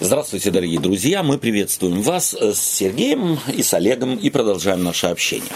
[0.00, 1.24] Здравствуйте, дорогие друзья.
[1.24, 5.50] Мы приветствуем вас с Сергеем и с Олегом и продолжаем наше общение.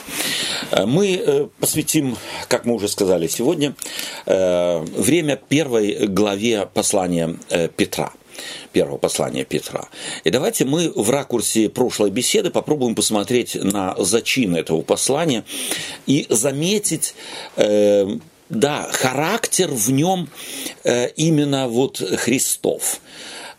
[0.84, 2.16] Мы э, посвятим,
[2.48, 3.76] как мы уже сказали сегодня,
[4.26, 8.12] э, время первой главе послания э, Петра
[8.72, 9.88] первого послания Петра.
[10.24, 15.44] И давайте мы в ракурсе прошлой беседы попробуем посмотреть на зачин этого послания
[16.06, 17.14] и заметить
[17.56, 20.30] да, характер в нем
[21.16, 23.00] именно вот Христов.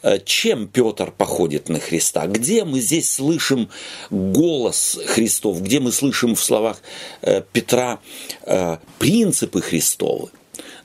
[0.04, 2.28] Э, чем Петр походит на Христа?
[2.28, 3.70] Где мы здесь слышим
[4.12, 5.62] голос Христов?
[5.62, 6.82] Где мы слышим в словах
[7.22, 8.00] э, Петра
[8.46, 10.30] э, принципы Христовы?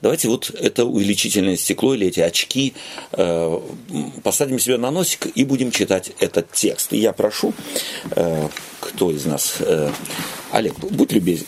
[0.01, 2.73] Давайте вот это увеличительное стекло или эти очки
[4.23, 6.93] посадим себе на носик и будем читать этот текст.
[6.93, 7.53] И я прошу,
[8.79, 9.57] кто из нас...
[10.51, 11.45] Олег, будь любезен.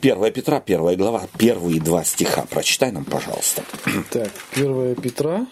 [0.00, 2.42] Первая Петра, первая глава, первые два стиха.
[2.42, 3.64] Прочитай нам, пожалуйста.
[4.10, 5.46] Так, первая Петра,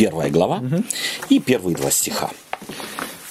[0.00, 0.82] первая глава угу.
[1.28, 2.30] и первые два стиха.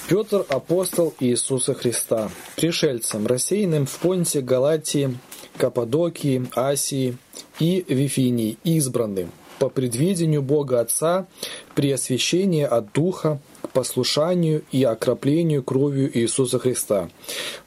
[0.08, 5.18] Петр, апостол Иисуса Христа, пришельцам, рассеянным в Понте, Галатии,
[5.56, 7.16] Каппадокии, Асии
[7.58, 11.26] и Вифинии, избранным, по предвидению Бога Отца,
[11.74, 17.10] при освящении от Духа, к послушанию и окроплению кровью Иисуса Христа.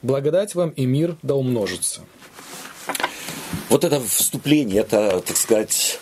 [0.00, 2.00] Благодать вам и мир да умножится.
[3.68, 5.98] Вот это вступление, это, так сказать,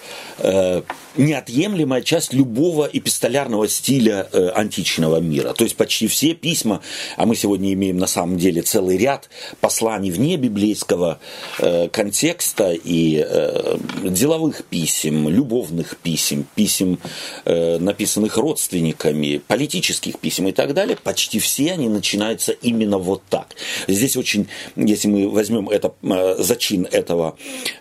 [1.16, 5.52] неотъемлемая часть любого эпистолярного стиля э, античного мира.
[5.52, 6.80] То есть почти все письма,
[7.16, 9.28] а мы сегодня имеем на самом деле целый ряд
[9.60, 11.18] посланий вне библейского
[11.58, 16.98] э, контекста и э, деловых писем, любовных писем, писем,
[17.44, 23.54] э, написанных родственниками, политических писем и так далее, почти все они начинаются именно вот так.
[23.86, 27.36] Здесь очень, если мы возьмем это, э, зачин этого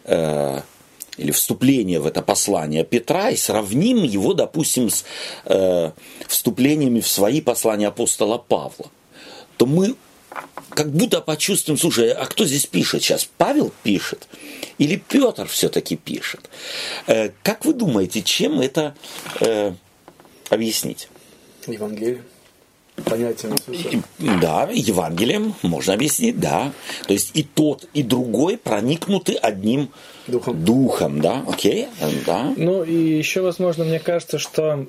[0.06, 0.62] э,
[1.22, 5.06] или вступление в это послание Петра и сравним его, допустим, с
[5.46, 5.92] э,
[6.28, 8.88] вступлениями в свои послания апостола Павла,
[9.58, 9.96] то мы
[10.70, 13.30] как будто почувствуем, слушай, а кто здесь пишет сейчас?
[13.38, 14.28] Павел пишет?
[14.78, 16.50] Или Петр все-таки пишет?
[17.08, 18.96] Э, как вы думаете, чем это
[19.40, 19.74] э,
[20.50, 21.08] объяснить?
[21.68, 22.24] Евангелие
[23.02, 24.04] понятием Иисуса.
[24.42, 26.72] Да, Евангелием можно объяснить, да.
[27.08, 29.90] То есть и тот, и другой проникнуты одним
[30.28, 31.88] духом, духом да, окей,
[32.26, 32.54] да.
[32.56, 34.86] Ну и еще, возможно, мне кажется, что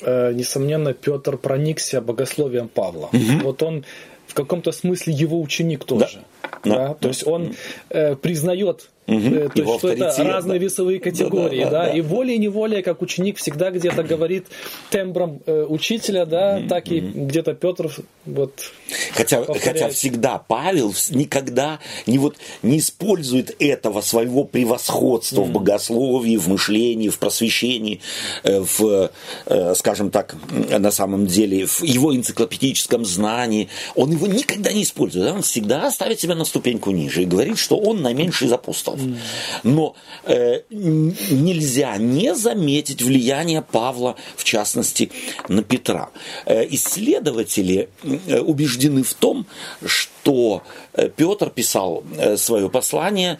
[0.00, 3.10] э, несомненно Петр проникся богословием Павла.
[3.12, 3.42] Угу.
[3.42, 3.84] Вот он
[4.26, 6.24] в каком-то смысле его ученик тоже.
[6.64, 6.70] Да.
[6.70, 6.88] Да?
[6.88, 6.94] Да.
[6.94, 7.54] То есть он
[7.90, 9.50] э, признает Угу.
[9.50, 10.64] То есть, что это разные да.
[10.64, 11.92] весовые категории, да, да, да, да.
[11.92, 14.46] И волей-неволей, как ученик всегда где-то говорит
[14.90, 16.68] тембром э, учителя, да, угу.
[16.68, 17.26] так и угу.
[17.26, 17.90] где-то Петр
[18.24, 18.72] вот.
[19.12, 25.50] Хотя, хотя всегда Павел никогда не вот не использует этого своего превосходства угу.
[25.50, 28.00] в богословии, в мышлении, в просвещении,
[28.42, 29.10] э, в,
[29.46, 33.68] э, скажем так, на самом деле, в его энциклопедическом знании.
[33.94, 35.26] Он его никогда не использует.
[35.26, 35.34] Да?
[35.34, 39.20] Он всегда ставит себя на ступеньку ниже и говорит, что он наименьший из апостолов апостолов.
[39.62, 39.94] Но
[40.24, 45.10] э, нельзя не заметить влияние Павла, в частности,
[45.48, 46.10] на Петра.
[46.46, 49.46] Э, исследователи э, убеждены в том,
[49.84, 50.62] что
[50.92, 53.38] э, Петр писал э, свое послание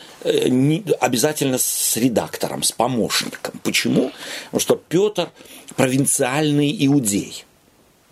[1.01, 3.61] обязательно с редактором, с помощником.
[3.63, 4.13] Почему?
[4.47, 5.31] Потому что Петр
[5.77, 7.45] провинциальный иудей.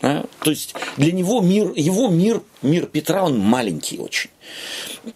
[0.02, 0.26] А?
[0.40, 4.30] То есть для него мир, его мир, мир Петра, он маленький очень.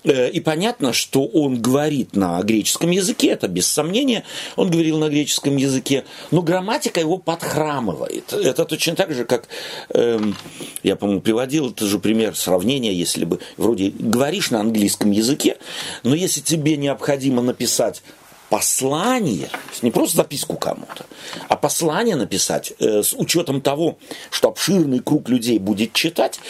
[0.05, 4.23] Э, и понятно, что он говорит на греческом языке, это без сомнения,
[4.55, 8.33] он говорил на греческом языке, но грамматика его подхрамывает.
[8.33, 9.49] Это точно так же, как,
[9.91, 10.37] эм,
[10.85, 15.59] я, по-моему, приводил это же пример сравнения, если бы вроде говоришь на английском языке,
[16.05, 18.03] но если тебе необходимо написать
[18.49, 19.49] послание,
[19.83, 21.07] не просто записку кому-то,
[21.49, 23.99] а послание написать э, с учетом того,
[24.31, 26.41] что обширный круг людей будет читать,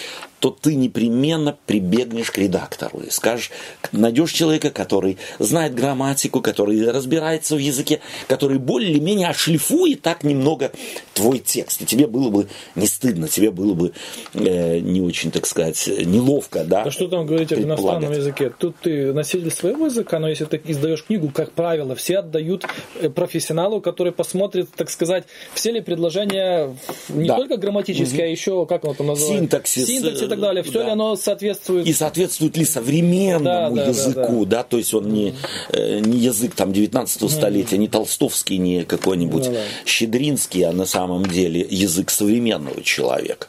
[0.40, 3.50] то ты непременно прибегнешь к редактору и скажешь,
[3.92, 10.72] найдешь человека, который знает грамматику, который разбирается в языке, который более-менее ошлифует так немного
[11.14, 11.80] твой текст.
[11.82, 13.92] И тебе было бы не стыдно, тебе было бы
[14.34, 16.82] э, не очень, так сказать, неловко, да?
[16.82, 18.52] А что там говорить об иностранном языке?
[18.58, 22.66] Тут ты носитель своего языка, но если ты издаешь книгу, как правило, все отдают
[23.00, 25.24] э, профессионалу, который посмотрит, так сказать,
[25.54, 26.76] все ли предложения
[27.08, 27.36] не да.
[27.36, 28.26] только грамматические, угу.
[28.26, 29.40] а еще, как он там называется?
[29.40, 29.86] Синтаксис.
[29.86, 30.62] Синтаксис и так далее.
[30.62, 30.84] Все да.
[30.84, 31.86] ли оно соответствует?
[31.86, 34.56] И соответствует ли современному да, да, языку, да, да.
[34.56, 35.34] да, то есть он не,
[35.70, 39.60] э, не язык там 19 столетия, не толстовский, не какой-нибудь да, да.
[39.84, 43.46] щедринский, а на самом деле язык современного человека,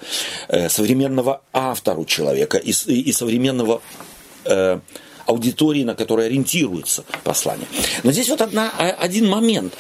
[0.48, 3.82] э, современного автору человека и, и, и современного
[4.46, 4.80] э,
[5.26, 7.68] аудитории, на которой ориентируется послание.
[8.04, 9.74] Но здесь вот одна, один момент.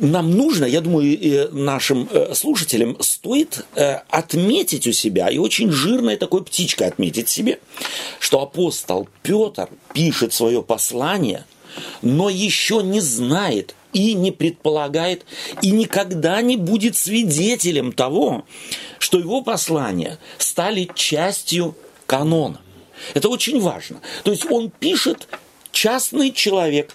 [0.00, 6.16] Нам нужно, я думаю, нашим э, слушателям стоит э, отметить у себя, и очень жирной
[6.16, 7.58] такой птичкой отметить себе,
[8.18, 11.44] что апостол Петр пишет свое послание,
[12.02, 15.24] но еще не знает и не предполагает,
[15.62, 18.44] и никогда не будет свидетелем того,
[18.98, 21.76] что его послания стали частью
[22.06, 22.60] канона.
[23.14, 24.00] Это очень важно.
[24.24, 25.28] То есть он пишет
[25.72, 26.94] частный человек,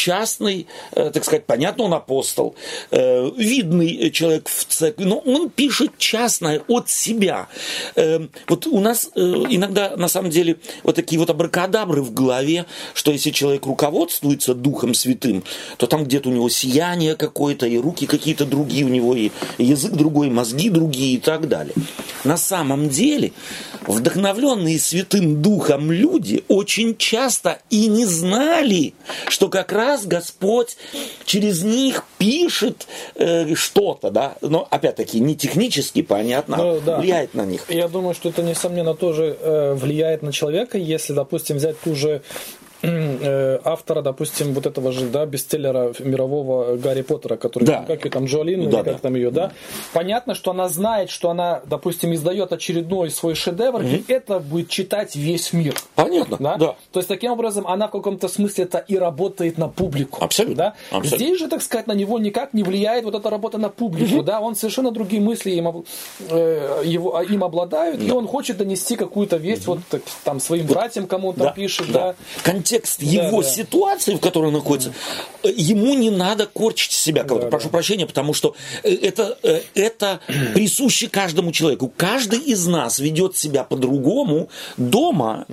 [0.00, 2.54] частный, э, так сказать, понятно, он апостол,
[2.90, 7.48] э, видный человек в церкви, но он пишет частное от себя.
[7.96, 12.64] Э, вот у нас иногда, на самом деле, вот такие вот абракадабры в голове,
[12.94, 15.44] что если человек руководствуется Духом Святым,
[15.76, 19.92] то там где-то у него сияние какое-то, и руки какие-то другие у него, и язык
[19.92, 21.74] другой, и мозги другие и так далее.
[22.24, 23.32] На самом деле,
[23.86, 28.94] вдохновленные Святым Духом люди очень часто и не знали,
[29.28, 30.76] что как раз раз Господь
[31.24, 36.98] через них пишет э, что-то, да, но опять-таки не технически понятно, ну, да.
[36.98, 37.64] влияет на них.
[37.68, 42.22] Я думаю, что это несомненно тоже э, влияет на человека, если, допустим, взять ту же
[42.82, 47.84] автора, допустим, вот этого же, да, бестселлера мирового Гарри Поттера, который, да.
[47.86, 48.98] как ее там, Джолин, да, или как да.
[48.98, 49.52] там ее, да?
[49.92, 54.04] Понятно, что она знает, что она, допустим, издает очередной свой шедевр, mm-hmm.
[54.08, 55.74] и это будет читать весь мир.
[55.94, 56.56] Понятно, да?
[56.56, 56.76] да.
[56.92, 60.22] То есть, таким образом, она в каком-то смысле это и работает на публику.
[60.22, 60.56] Абсолютно.
[60.56, 60.74] Да?
[60.90, 61.16] Абсолютно.
[61.16, 64.24] Здесь же, так сказать, на него никак не влияет вот эта работа на публику, mm-hmm.
[64.24, 64.40] да?
[64.40, 65.84] Он совершенно другие мысли им,
[66.30, 68.06] э, его, а, им обладают, да.
[68.06, 69.82] и он хочет донести какую-то весть mm-hmm.
[69.90, 71.46] вот там своим братьям, кому он да.
[71.46, 72.14] там пишет, да.
[72.44, 73.54] да контекст его да, да.
[73.54, 74.92] ситуации, в которой он находится,
[75.42, 77.46] ему не надо корчить себя кого-то.
[77.46, 77.70] Да, Прошу да.
[77.70, 80.20] прощения, потому что э, это, э, это
[80.54, 81.92] присуще каждому человеку.
[81.96, 85.46] Каждый из нас ведет себя по-другому дома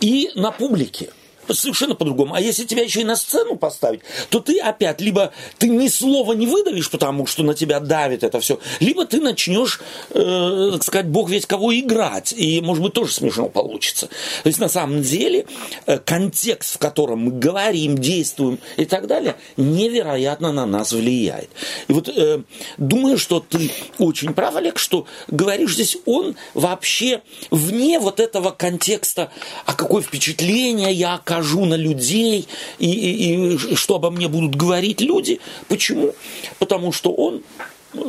[0.00, 1.10] и на публике
[1.52, 2.34] совершенно по-другому.
[2.34, 4.00] А если тебя еще и на сцену поставить,
[4.30, 8.40] то ты опять либо ты ни слова не выдавишь, потому что на тебя давит это
[8.40, 9.80] все, либо ты начнешь,
[10.10, 14.08] э, так сказать, бог весь кого играть, и, может быть, тоже смешно получится.
[14.42, 15.46] То есть, на самом деле,
[15.86, 21.50] э, контекст, в котором мы говорим, действуем и так далее, невероятно на нас влияет.
[21.88, 22.42] И вот э,
[22.78, 29.30] думаю, что ты очень прав, Олег, что говоришь здесь, он вообще вне вот этого контекста,
[29.66, 32.46] а какое впечатление я оказываю, покажу на людей,
[32.78, 35.40] и, и, и что обо мне будут говорить люди.
[35.68, 36.12] Почему?
[36.58, 37.42] Потому что он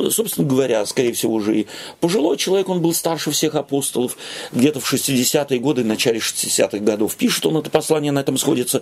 [0.10, 1.68] собственно говоря, скорее всего, уже и
[2.00, 4.18] пожилой человек, он был старше всех апостолов,
[4.52, 7.16] где-то в 60-е годы, в начале 60-х годов.
[7.16, 8.82] Пишет он это послание, на этом сходится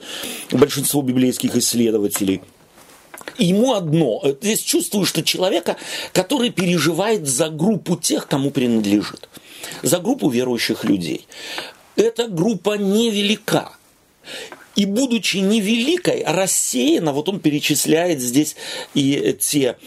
[0.51, 2.39] большинство библейских исследователей.
[3.37, 5.75] Ему одно, здесь чувствуешь что человека,
[6.13, 9.27] который переживает за группу тех, кому принадлежит,
[9.81, 11.27] за группу верующих людей.
[11.97, 13.73] Эта группа невелика,
[14.75, 18.55] и будучи невеликой, рассеяна, вот он перечисляет здесь
[18.93, 19.77] и те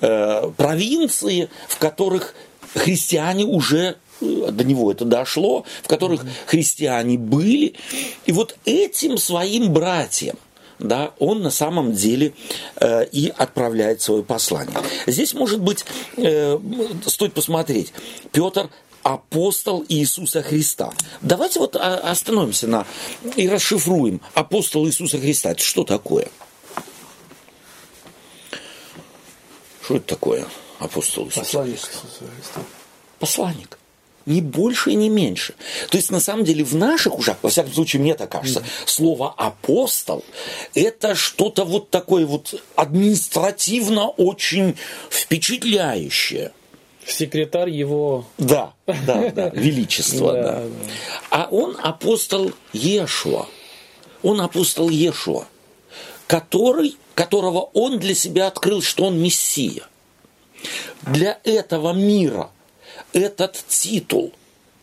[0.00, 2.34] э, провинции, в которых
[2.74, 7.74] христиане уже э, до него это дошло, в которых христиане были.
[8.26, 10.36] И вот этим своим братьям
[10.78, 12.34] да, он на самом деле
[12.76, 14.76] э, и отправляет свое послание.
[15.06, 15.84] Здесь, может быть,
[16.16, 16.58] э,
[17.06, 17.92] стоит посмотреть.
[18.32, 18.68] Петр
[19.06, 20.92] апостол Иисуса Христа.
[21.20, 22.86] Давайте вот остановимся на
[23.36, 25.52] и расшифруем апостол Иисуса Христа.
[25.52, 26.28] Это что такое?
[29.80, 30.44] Что это такое
[30.80, 32.60] апостол Иисуса Посланник Христа?
[33.20, 33.78] Посланник.
[34.26, 35.54] Ни больше и не меньше.
[35.88, 38.86] То есть, на самом деле, в наших ушах, во всяком случае, мне так кажется, mm-hmm.
[38.86, 40.24] слово апостол
[40.74, 44.76] это что-то вот такое вот административно очень
[45.10, 46.50] впечатляющее
[47.06, 48.26] секретарь его...
[48.38, 50.68] Да, да, да, величество, да, да.
[51.30, 53.46] А он апостол Ешуа.
[54.22, 55.46] Он апостол Ешуа,
[56.26, 59.84] который, которого он для себя открыл, что он Мессия.
[61.02, 62.50] Для этого мира
[63.12, 64.32] этот титул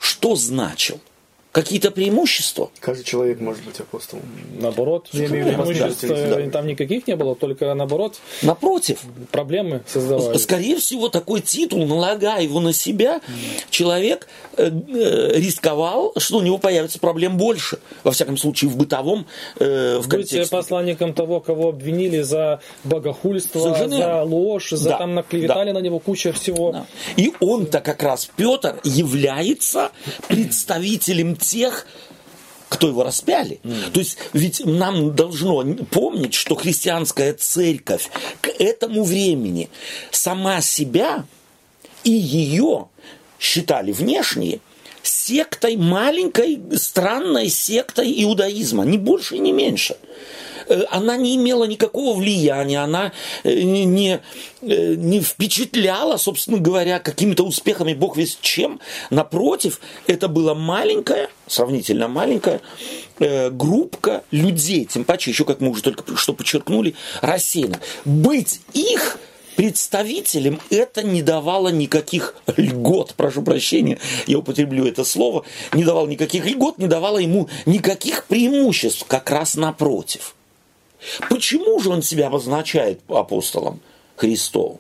[0.03, 0.99] что значил–
[1.53, 2.71] какие-то преимущества.
[2.79, 4.23] Каждый человек может быть апостолом.
[4.59, 6.49] Наоборот, я имею преимуществ да.
[6.49, 8.15] там никаких не было, только наоборот.
[8.41, 9.01] Напротив.
[9.31, 10.37] Проблемы создавали.
[10.39, 13.21] Скорее всего, такой титул, налагая его на себя,
[13.69, 17.77] человек э, э, рисковал, что у него появится проблем больше.
[18.03, 19.27] Во всяком случае, в бытовом
[19.59, 20.55] э, в Быть контексте.
[20.55, 24.97] посланником того, кого обвинили за богохульство, Совершенно за ложь, за да.
[24.97, 25.79] там наклеветали да.
[25.79, 26.71] на него куча всего.
[26.71, 26.85] Да.
[27.15, 29.91] И он-то как раз, Петр, является
[30.27, 31.85] представителем тех,
[32.69, 33.59] кто его распяли.
[33.63, 33.91] Mm.
[33.91, 38.09] То есть ведь нам должно помнить, что христианская церковь
[38.41, 39.69] к этому времени
[40.09, 41.25] сама себя
[42.03, 42.87] и ее
[43.39, 44.59] считали внешние
[45.03, 49.97] сектой, маленькой, странной сектой иудаизма, ни больше, ни меньше.
[50.67, 53.11] Э, она не имела никакого влияния, она
[53.43, 54.19] э, не,
[54.61, 58.79] не впечатляла, собственно говоря, какими-то успехами, бог весь чем.
[59.09, 62.61] Напротив, это была маленькая, сравнительно маленькая
[63.19, 67.79] группка людей, тем паче, еще, как мы уже только что подчеркнули, рассеянных.
[68.05, 69.19] Быть их
[69.55, 76.45] представителям это не давало никаких льгот, прошу прощения, я употреблю это слово, не давало никаких
[76.45, 80.35] льгот, не давало ему никаких преимуществ, как раз напротив.
[81.29, 83.79] Почему же он себя обозначает апостолом
[84.15, 84.79] Христовым?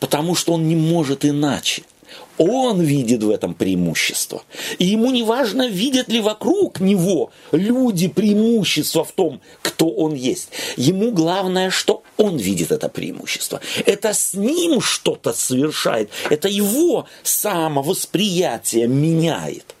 [0.00, 1.82] Потому что он не может иначе–
[2.38, 4.42] он видит в этом преимущество.
[4.78, 10.50] И ему не важно, видят ли вокруг него люди преимущество в том, кто он есть.
[10.76, 13.60] Ему главное, что он видит это преимущество.
[13.84, 16.10] Это с ним что-то совершает.
[16.30, 19.74] Это его самовосприятие меняет.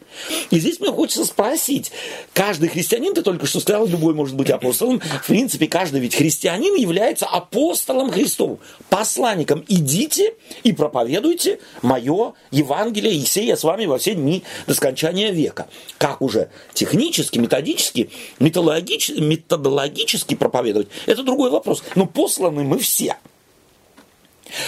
[0.50, 1.92] И здесь мне хочется спросить,
[2.32, 6.74] каждый христианин, ты только что сказал, любой может быть апостолом, в принципе, каждый ведь христианин
[6.74, 8.58] является апостолом Христовым,
[8.88, 9.64] посланником.
[9.68, 15.30] Идите и проповедуйте мое Евангелие, и все я с вами во все дни до скончания
[15.30, 15.68] века.
[15.98, 21.82] Как уже технически, методически, методологически, методологически проповедовать, это другой вопрос.
[21.94, 23.16] Но посланы мы все.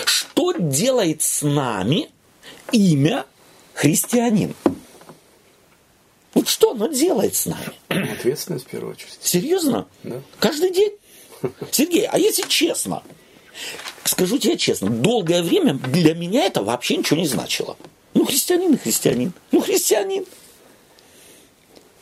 [0.04, 2.10] Что делает с нами
[2.72, 3.24] имя
[3.74, 4.54] христианин?
[6.34, 8.12] Вот что оно делает с нами?
[8.12, 9.18] Ответственность в первую очередь.
[9.20, 9.86] Серьезно?
[10.02, 10.20] Да.
[10.38, 10.92] Каждый день?
[11.70, 13.02] Сергей, а если честно?
[14.04, 17.76] Скажу тебе честно, долгое время для меня это вообще ничего не значило.
[18.14, 19.32] Ну, христианин и христианин.
[19.52, 20.24] Ну, христианин.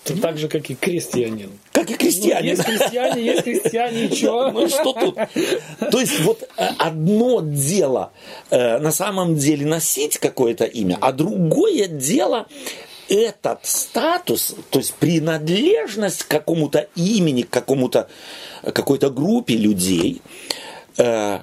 [0.04, 1.58] Это так же, как и крестьянин.
[1.72, 2.56] Как и крестьянин.
[2.56, 4.50] Ну, есть крестьяне, есть крестьяне, и что?
[4.50, 5.16] Ну, что тут?
[5.90, 8.12] То есть, вот э, одно дело
[8.50, 12.46] э, на самом деле носить какое-то имя, а другое дело
[13.08, 18.08] этот статус, то есть принадлежность к какому-то имени, к какому-то
[18.62, 20.20] какой-то группе людей,
[20.96, 21.40] э,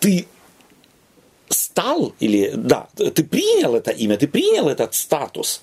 [0.00, 0.26] ты
[1.48, 5.62] стал или да, ты принял это имя, ты принял этот статус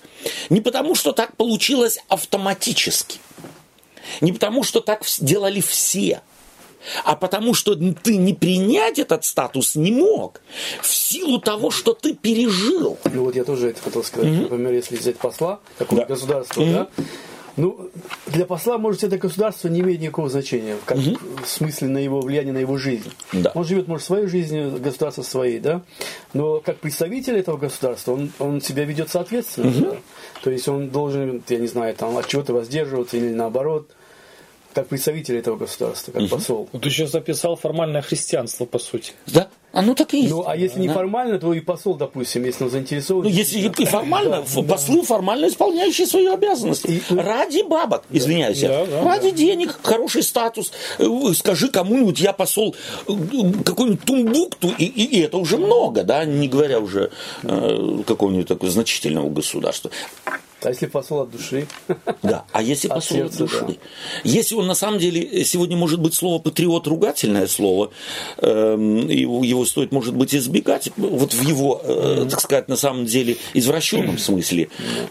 [0.50, 3.18] не потому, что так получилось автоматически,
[4.20, 6.22] не потому, что так делали все,
[7.04, 10.40] а потому что ты не принять этот статус не мог
[10.82, 12.98] в силу того, что ты пережил.
[13.04, 14.30] Ну вот я тоже это хотел сказать.
[14.30, 14.42] Mm-hmm.
[14.42, 16.06] Например, если взять посла какого да.
[16.06, 16.72] государства, mm-hmm.
[16.72, 16.88] да,
[17.56, 17.90] ну,
[18.26, 21.16] для посла, может, это государство не имеет никакого значения, как угу.
[21.42, 23.10] в смысле на его влияние на его жизнь.
[23.32, 23.50] Да.
[23.54, 25.82] Он живет, может, своей жизнью, государство своей, да,
[26.34, 29.70] но как представитель этого государства он, он себя ведет соответственно.
[29.70, 29.80] Угу.
[29.80, 29.96] Да?
[30.42, 33.90] То есть он должен, я не знаю, там от чего-то воздерживаться или наоборот
[34.76, 36.28] как представитель этого государства, как угу.
[36.28, 36.68] посол.
[36.70, 39.14] Ну, ты сейчас записал формальное христианство, по сути.
[39.26, 39.48] Да?
[39.72, 40.30] А ну так и есть.
[40.30, 43.24] Ну, а если не формально, то и посол, допустим, если он заинтересован.
[43.24, 45.02] Ну, если и формально, да, послы да.
[45.02, 47.02] формально исполняющие свои обязанности.
[47.08, 49.36] И, ради бабок, да, извиняюсь, да, да, ради да.
[49.36, 50.72] денег, хороший статус.
[50.98, 52.76] Э, скажи кому-нибудь, я посол
[53.08, 53.12] э,
[53.64, 57.10] какой-нибудь Тумбукту, и, и, и это уже много, да, не говоря уже
[57.44, 59.90] э, какого-нибудь такого значительного государства.
[60.62, 61.66] А если посол от души?
[62.22, 63.64] Да, а если посол от, сердца, от души?
[63.68, 63.74] Да.
[64.24, 67.90] Если он на самом деле, сегодня может быть слово патриот ругательное слово,
[68.38, 68.76] э,
[69.10, 73.36] его, его стоит, может быть, избегать, вот в его, э, так сказать, на самом деле
[73.54, 74.68] извращенном смысле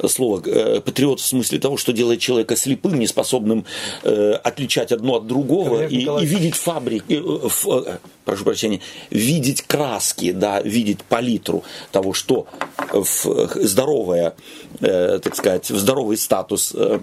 [0.08, 3.66] слова э, патриот в смысле того, что делает человека слепым, неспособным
[4.04, 9.62] э, отличать одно от другого и, и видеть фабрики, э, ф, э, прошу прощения, видеть
[9.62, 12.48] краски, да, видеть палитру того, что
[12.92, 14.36] в здоровое,
[14.82, 17.00] э, так сказать, в здоровый статус э,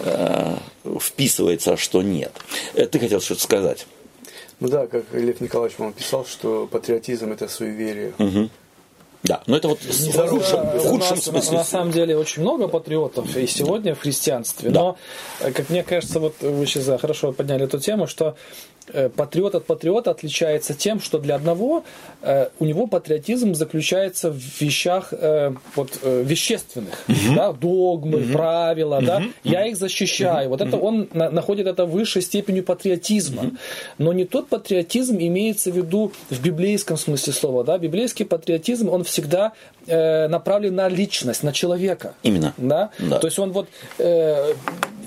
[0.00, 0.56] э,
[1.00, 2.32] вписывается, а что нет.
[2.74, 3.86] Э, ты хотел что-то сказать?
[4.60, 8.14] Ну да, как Лев Николаевич вам писал, что патриотизм это суеверие.
[8.18, 8.50] Угу.
[9.24, 11.58] Да, но это вот в худшем, в худшем нас, смысле.
[11.58, 14.70] На, самом деле очень много патриотов и сегодня в христианстве.
[14.70, 14.80] Да.
[14.80, 14.98] Но,
[15.40, 18.77] э, как мне кажется, вот вы сейчас хорошо подняли эту тему, что Э,
[19.16, 21.84] патриот от патриота отличается тем, что для одного
[22.22, 27.34] э, у него патриотизм заключается в вещах э, вот, вещественных, угу.
[27.34, 28.32] да, догмы, угу.
[28.32, 29.06] правила, угу.
[29.06, 30.48] да, я их защищаю.
[30.48, 30.50] Угу.
[30.50, 33.42] Вот это он на, находит это высшей степенью патриотизма.
[33.42, 33.50] Угу.
[33.98, 39.04] Но не тот патриотизм имеется в виду в библейском смысле слова, да, библейский патриотизм, он
[39.04, 39.52] всегда
[39.86, 42.14] э, направлен на личность, на человека.
[42.22, 42.54] Именно.
[42.56, 42.90] Да?
[42.98, 43.18] да.
[43.18, 43.68] То есть он вот
[43.98, 44.54] э,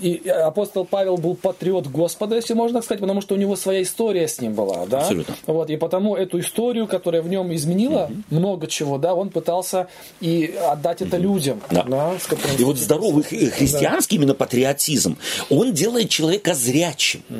[0.02, 4.28] и апостол Павел был патриот Господа, если можно сказать, потому что у него своя история
[4.28, 5.00] с ним была, да.
[5.00, 5.34] Абсолютно.
[5.46, 8.14] Вот и потому эту историю, которая в нем изменила угу.
[8.30, 9.88] много чего, да, он пытался
[10.20, 11.22] и отдать это угу.
[11.22, 11.60] людям.
[11.70, 11.84] Да.
[11.84, 14.22] Да, с и вот здоровый христианский да.
[14.22, 15.16] именно патриотизм,
[15.50, 17.38] он делает человека зрячим, угу.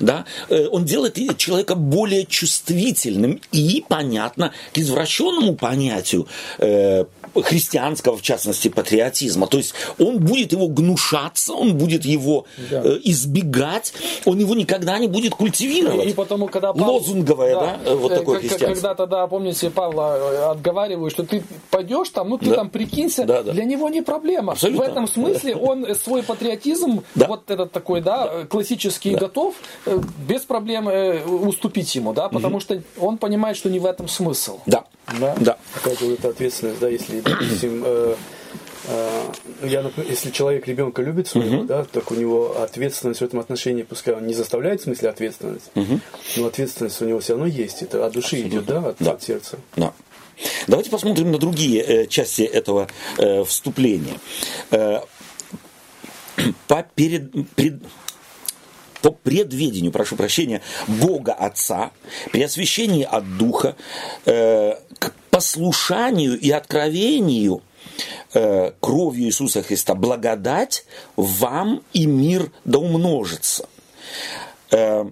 [0.00, 6.26] да, э, он делает человека более чувствительным и, понятно, к извращенному понятию
[6.58, 7.04] э,
[7.34, 9.46] христианского, в частности, патриотизма.
[9.46, 12.82] То есть он будет его гнушаться, он будет будет его да.
[12.84, 13.92] э, избегать,
[14.24, 15.65] он его никогда не будет культивировать.
[15.66, 18.74] И, и потому, когда Павел, Лозунговое, да, да вот э, такое христианство.
[18.74, 22.56] Когда тогда, помните, Павла э, отговаривают, что ты пойдешь там, ну ты да.
[22.56, 23.52] там прикинься, да, да.
[23.52, 24.52] для него не проблема.
[24.52, 24.84] Абсолютно.
[24.84, 27.26] В этом смысле он свой патриотизм, да.
[27.26, 29.20] вот этот такой, да, классический, да.
[29.20, 29.54] готов
[30.26, 30.86] без проблем
[31.46, 32.60] уступить ему, да, потому угу.
[32.60, 34.58] что он понимает, что не в этом смысл.
[34.66, 34.84] Да.
[35.20, 35.34] Да.
[35.38, 35.56] да.
[35.74, 38.14] Какая-то вот эта ответственность, да, если, допустим, э, э,
[39.62, 43.40] я, например, если человек ребенка любит своего, uh да, так у него ответственность в этом
[43.40, 46.00] отношении, пускай он не заставляет в смысле ответственность, uh
[46.36, 47.82] но ответственность у него все равно есть.
[47.82, 48.56] Это от души Абсолютно.
[48.56, 49.10] идет, да, от, да.
[49.12, 49.58] от сердца.
[49.76, 49.92] Да.
[50.66, 52.88] Давайте посмотрим на другие э, части этого
[53.18, 54.18] э, вступления.
[54.70, 55.00] Э,
[56.68, 57.80] по перед, пред,
[59.00, 61.92] по предведению, прошу прощения, Бога Отца,
[62.32, 63.76] при освящении от Духа,
[64.26, 67.62] э, к послушанию и откровению
[68.34, 70.84] э, кровью Иисуса Христа, благодать
[71.16, 73.68] вам и мир да умножится.
[74.70, 75.04] Э,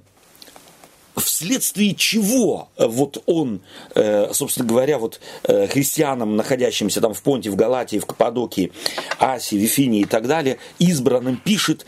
[1.17, 3.61] вследствие чего вот он,
[3.95, 8.73] э, собственно говоря, вот христианам, находящимся там в Понте, в Галатии, в Каппадокии,
[9.19, 11.87] Асии, Вифинии и так далее, избранным пишет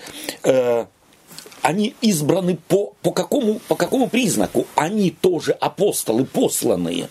[1.66, 4.68] они избраны по, по, какому, по какому признаку?
[4.76, 7.08] Они тоже апостолы, посланные.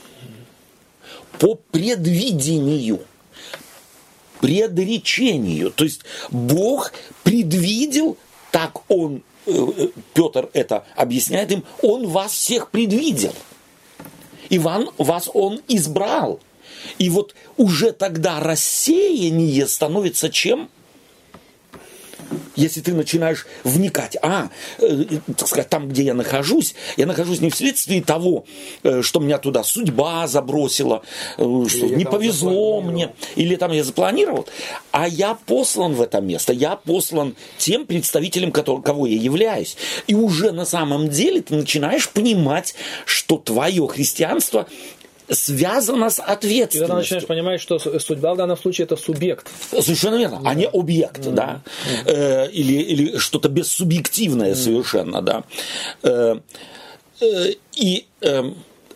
[1.40, 3.02] По предвидению,
[4.42, 5.72] предречению.
[5.72, 8.18] То есть Бог предвидел,
[8.52, 13.34] так он, э, э, Петр это объясняет им, он вас всех предвидел.
[14.50, 16.40] Иван, вас он избрал.
[17.00, 20.70] И вот уже тогда рассеяние становится чем?
[22.56, 25.06] Если ты начинаешь вникать, а, э,
[25.38, 28.46] так сказать, там, где я нахожусь, я нахожусь не вследствие того,
[28.84, 31.02] э, что меня туда судьба забросила,
[31.38, 34.48] э, что или не повезло мне, или там я запланировал,
[34.92, 39.78] а я послан в это место, я послан тем представителем, который, кого я являюсь.
[40.08, 44.68] И уже на самом деле ты начинаешь понимать, что твое христианство
[45.30, 46.80] связано с ответственностью.
[46.80, 49.50] И тогда начинаешь понимать, что судьба в данном случае это субъект.
[49.70, 50.50] Совершенно верно, да.
[50.50, 51.34] а не объект, mm-hmm.
[51.34, 51.62] да.
[52.06, 54.64] Э, или, или что-то бессубъективное mm-hmm.
[54.64, 55.44] совершенно, да.
[56.04, 56.40] Э,
[57.22, 58.52] э, и, э,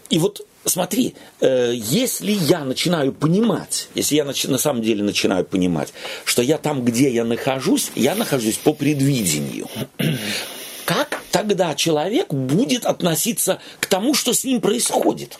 [0.10, 5.46] и вот смотри, э, если я начинаю понимать, если я нач- на самом деле начинаю
[5.46, 5.94] понимать,
[6.26, 9.68] что я там, где я нахожусь, я нахожусь по предвидению.
[10.86, 15.39] Как тогда человек будет относиться к тому, что с ним происходит?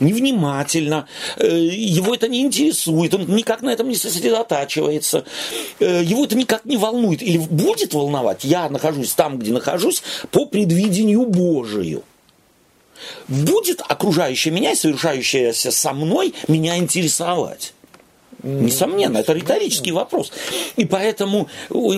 [0.00, 1.06] Невнимательно,
[1.36, 5.24] э, его это не интересует, он никак на этом не сосредотачивается,
[5.80, 8.44] э, его это никак не волнует или будет волновать.
[8.44, 12.02] Я нахожусь там, где нахожусь, по предвидению Божию.
[13.28, 17.72] Будет окружающее меня и совершающееся со мной меня интересовать.
[18.42, 20.32] Несомненно, это риторический вопрос.
[20.76, 21.48] И поэтому,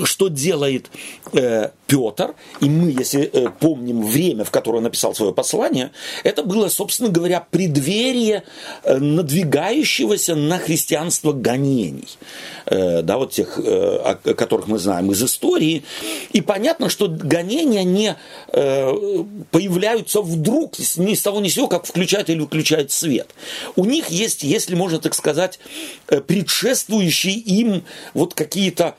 [0.05, 0.91] что делает
[1.33, 5.91] э, Петр, и мы, если э, помним время, в которое написал свое послание,
[6.23, 8.45] это было, собственно говоря, преддверие
[8.85, 12.07] э, надвигающегося на христианство гонений.
[12.67, 15.83] Э, да, вот тех, э, о которых мы знаем из истории.
[16.33, 18.15] И понятно, что гонения не
[18.53, 23.35] э, появляются вдруг, ни с того ни с сего, как включать или выключать свет.
[23.75, 25.59] У них есть, если можно так сказать,
[26.07, 27.83] э, предшествующие им
[28.15, 28.95] вот какие-то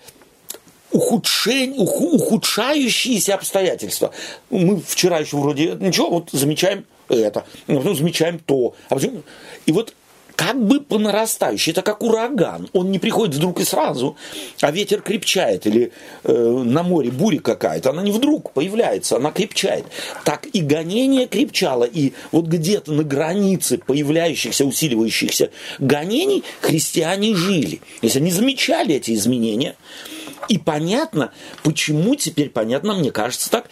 [0.92, 4.12] ухудшень, ухудшающиеся обстоятельства.
[4.50, 8.76] Мы вчера еще вроде ничего, вот замечаем это, а потом замечаем то.
[8.90, 9.24] А потом...
[9.66, 9.94] И вот
[10.42, 12.68] как бы по нарастающей, это как ураган.
[12.74, 14.16] Он не приходит вдруг и сразу,
[14.62, 15.92] а ветер крепчает, или
[16.24, 19.86] э, на море буря какая-то, она не вдруг появляется, она крепчает.
[20.26, 27.82] Так и гонение крепчало, и вот где-то на границе появляющихся, усиливающихся гонений христиане жили.
[28.02, 29.76] Если они замечали эти изменения,
[30.50, 31.32] и понятно,
[31.64, 33.70] почему теперь понятно, мне кажется так,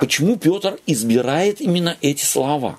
[0.00, 2.78] почему Петр избирает именно эти слова.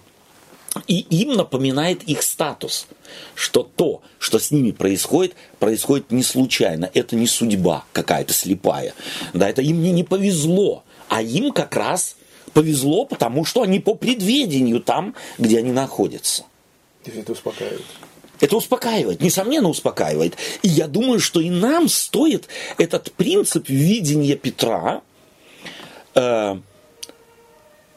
[0.86, 2.88] И им напоминает их статус,
[3.34, 6.90] что то, что с ними происходит, происходит не случайно.
[6.94, 8.94] Это не судьба какая-то слепая.
[9.34, 12.16] Да, это им не, не повезло, а им как раз
[12.54, 16.44] повезло, потому что они по предведению там, где они находятся.
[17.06, 17.86] Это успокаивает.
[18.40, 20.38] Это успокаивает, несомненно успокаивает.
[20.62, 22.48] И я думаю, что и нам стоит
[22.78, 25.02] этот принцип видения Петра
[26.16, 26.58] э,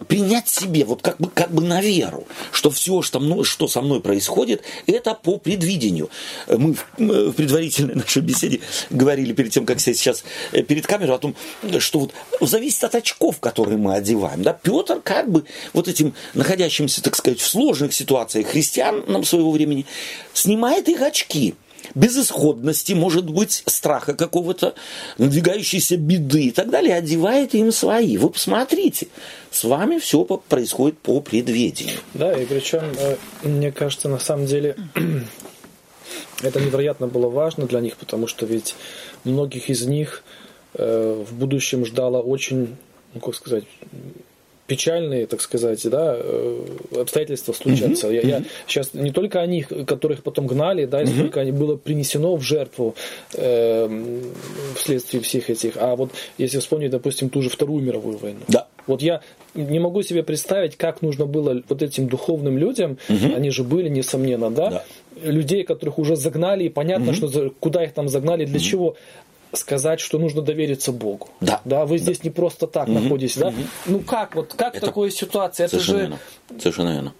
[0.08, 3.82] принять себе, вот как бы, как бы на веру, что все, что, мной, что со
[3.82, 6.10] мной происходит, это по предвидению.
[6.48, 8.60] Мы в, предварительной нашей беседе
[8.90, 11.34] говорили перед тем, как сесть сейчас э, перед камерой, о том,
[11.78, 14.42] что вот зависит от очков, которые мы одеваем.
[14.42, 14.52] Да?
[14.52, 19.86] Петр как бы вот этим находящимся, так сказать, в сложных ситуациях христианам своего времени
[20.32, 21.54] снимает их очки–
[21.94, 24.74] безысходности, может быть, страха какого-то,
[25.18, 28.16] надвигающейся беды и так далее, одевает им свои.
[28.16, 29.08] Вы посмотрите,
[29.50, 31.98] с вами все происходит по предведению.
[32.14, 34.76] Да, и причем, э, мне кажется, на самом деле
[36.42, 38.74] это невероятно было важно для них, потому что ведь
[39.24, 40.22] многих из них
[40.74, 42.76] э, в будущем ждало очень,
[43.14, 43.64] ну как сказать,
[44.70, 46.64] печальные, так сказать, да, э,
[47.00, 48.06] обстоятельства случатся.
[48.06, 48.26] Mm-hmm.
[48.26, 51.18] Я, я сейчас не только о них, которых потом гнали, да, mm-hmm.
[51.18, 52.94] сколько они было принесено в жертву
[53.34, 54.20] э,
[54.76, 55.72] вследствие всех этих.
[55.76, 58.38] А вот если вспомнить, допустим, ту же Вторую мировую войну.
[58.46, 58.68] Да.
[58.86, 59.22] Вот я
[59.54, 63.34] не могу себе представить, как нужно было вот этим духовным людям, угу.
[63.34, 64.84] они же были, несомненно, да, да.
[65.28, 67.14] людей, которых уже загнали, и понятно, угу.
[67.14, 68.64] что куда их там загнали, для угу.
[68.64, 68.96] чего
[69.52, 71.28] сказать, что нужно довериться Богу.
[71.40, 71.60] Да.
[71.64, 72.24] Да, вы здесь да.
[72.24, 72.98] не просто так угу.
[72.98, 73.48] находитесь, да?
[73.48, 73.56] Угу.
[73.86, 74.86] Ну как, вот как Это...
[74.86, 75.64] такой ситуации?
[75.64, 76.02] Это Совершенно же...
[76.02, 76.18] Верно.
[76.60, 77.14] Совершенно верно.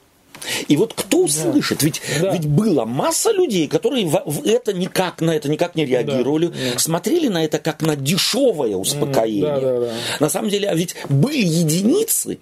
[0.68, 1.79] И вот кто услышит?
[1.79, 1.85] Да.
[1.87, 2.33] Ведь, да.
[2.33, 6.79] ведь была масса людей, которые в, в это никак, на это никак не реагировали, да.
[6.79, 9.42] смотрели на это как на дешевое успокоение.
[9.42, 9.92] Да, да, да.
[10.20, 12.38] На самом деле, а ведь были единицы,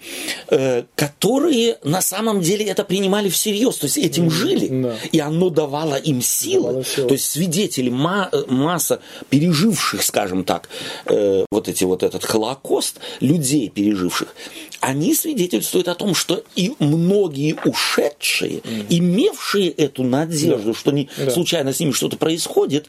[0.49, 4.97] э, которые на самом деле это принимали всерьез, то есть этим жили, да.
[5.13, 6.69] и оно давало им силы.
[6.69, 7.09] Давало силы.
[7.09, 10.69] То есть свидетели, ма, э, масса переживших, скажем так,
[11.07, 14.35] э, вот эти вот этот Холокост, людей переживших,
[14.81, 18.87] они свидетельствуют о том, что и многие ушедшие, mm.
[18.91, 20.79] имевшие эту надежду, да.
[20.79, 21.31] что не да.
[21.31, 22.87] случайно с ними что-то происходит,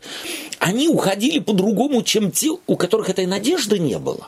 [0.59, 4.27] они уходили по-другому, чем те, у которых этой надежды не было.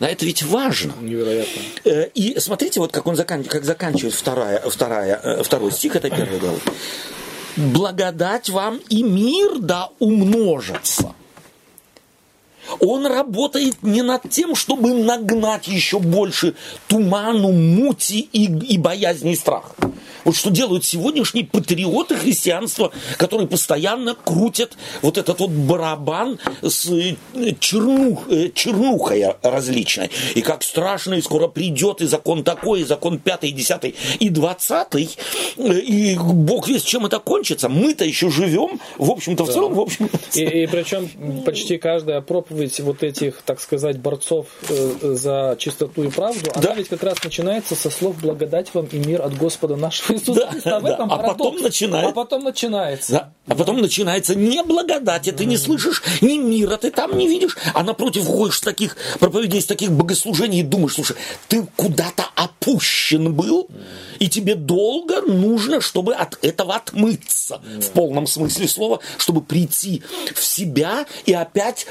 [0.00, 0.94] Да, это ведь важно.
[1.00, 1.62] Невероятно.
[1.84, 3.44] Э, и смотрите, вот как он закан...
[3.44, 6.60] как заканчивает вторая, вторая, э, второй стих этой первой главы.
[7.56, 11.14] Благодать вам и мир да умножится
[12.80, 16.54] он работает не над тем, чтобы нагнать еще больше
[16.88, 19.74] туману, мути и, и боязни и страха.
[20.24, 27.16] Вот что делают сегодняшние патриоты христианства, которые постоянно крутят вот этот вот барабан с э,
[27.58, 30.10] чернух, э, чернухой различной.
[30.34, 34.28] И как страшно, и скоро придет и закон такой, и закон пятый, и десятый, и
[34.28, 35.10] двадцатый.
[35.56, 37.68] Э, и Бог весь чем это кончится.
[37.68, 39.52] Мы-то еще живем, в общем-то, в да.
[39.52, 44.46] целом, в общем и, и причем почти каждая проповедь вот этих, так сказать, борцов
[45.02, 46.70] за чистоту и правду, да.
[46.70, 50.40] она ведь как раз начинается со слов «благодать вам и мир от Господа нашего Иисуса
[50.40, 50.80] да, Христа.
[50.80, 51.14] В этом да.
[51.14, 52.10] А потом начинается.
[52.10, 53.12] А потом начинается.
[53.12, 53.32] Да.
[53.46, 57.82] А потом начинается не благодать, ты не слышишь ни мира, ты там не видишь, а
[57.82, 61.16] напротив ходишь с таких проповедей, с таких богослужений и думаешь, слушай,
[61.48, 63.68] ты куда-то опущен был,
[64.18, 70.02] и тебе долго нужно, чтобы от этого отмыться, в полном смысле слова, чтобы прийти
[70.34, 71.86] в себя и опять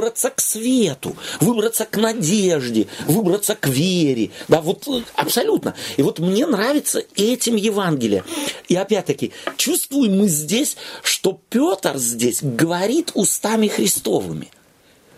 [0.00, 4.30] выбраться к свету, выбраться к надежде, выбраться к вере.
[4.48, 5.74] Да, вот э, абсолютно.
[5.98, 8.24] И вот мне нравится этим Евангелие.
[8.68, 14.48] И опять-таки, чувствуем мы здесь, что Петр здесь говорит устами Христовыми–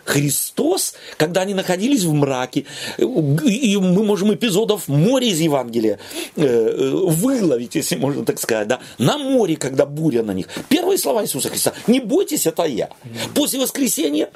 [0.05, 2.65] Христос, когда они находились в мраке,
[2.99, 5.99] и мы можем эпизодов море из Евангелия
[6.37, 10.49] э, э, выловить, если можно так сказать, да, на море, когда буря на них.
[10.69, 11.73] Первые слова Иисуса Христа.
[11.87, 12.91] Не бойтесь, это я.
[13.35, 14.31] После воскресения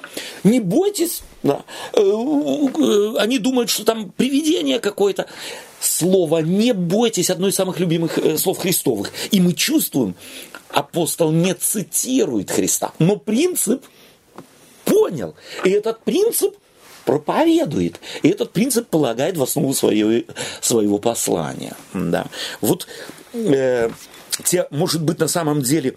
[0.45, 1.23] не бойтесь.
[1.43, 1.65] Да.
[1.93, 5.27] Э, они думают, что там привидение какое-то.
[5.79, 9.13] Слово «не бойтесь» одно из самых любимых слов Христовых.
[9.31, 10.17] И мы чувствуем,
[10.71, 13.85] апостол не цитирует Христа, но принцип–
[14.87, 15.35] понял.
[15.65, 16.57] И этот принцип
[17.05, 18.01] проповедует.
[18.23, 20.25] И этот принцип полагает в основу своего,
[20.61, 21.77] своего послания.
[21.93, 22.27] Да.
[22.61, 22.87] Вот
[23.35, 23.91] э,
[24.45, 25.97] те, может быть, на самом деле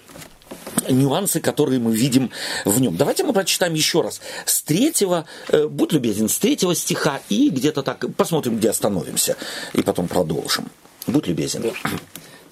[0.89, 2.31] нюансы, которые мы видим
[2.65, 2.95] в нем.
[2.95, 7.83] Давайте мы прочитаем еще раз с третьего, э, будь любезен, с третьего стиха и где-то
[7.83, 9.35] так, посмотрим, где остановимся,
[9.73, 10.65] и потом продолжим.
[11.07, 11.61] Будь любезен.
[11.61, 11.71] Да.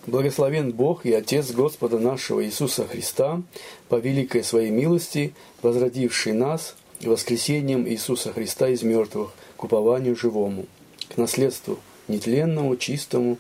[0.08, 3.42] Благословен Бог и Отец Господа нашего Иисуса Христа,
[3.90, 10.66] по великой своей милости, возродивший нас воскресением Иисуса Христа из мертвых к упованию живому,
[11.10, 13.38] к наследству нетленному, чистому,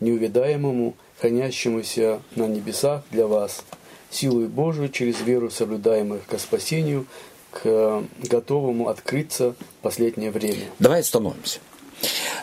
[0.00, 3.64] неувидаемому, хранящемуся на небесах для вас,
[4.10, 7.06] силой Божию через веру соблюдаемых к спасению,
[7.50, 10.64] к готовому открыться в последнее время.
[10.78, 11.60] Давай остановимся.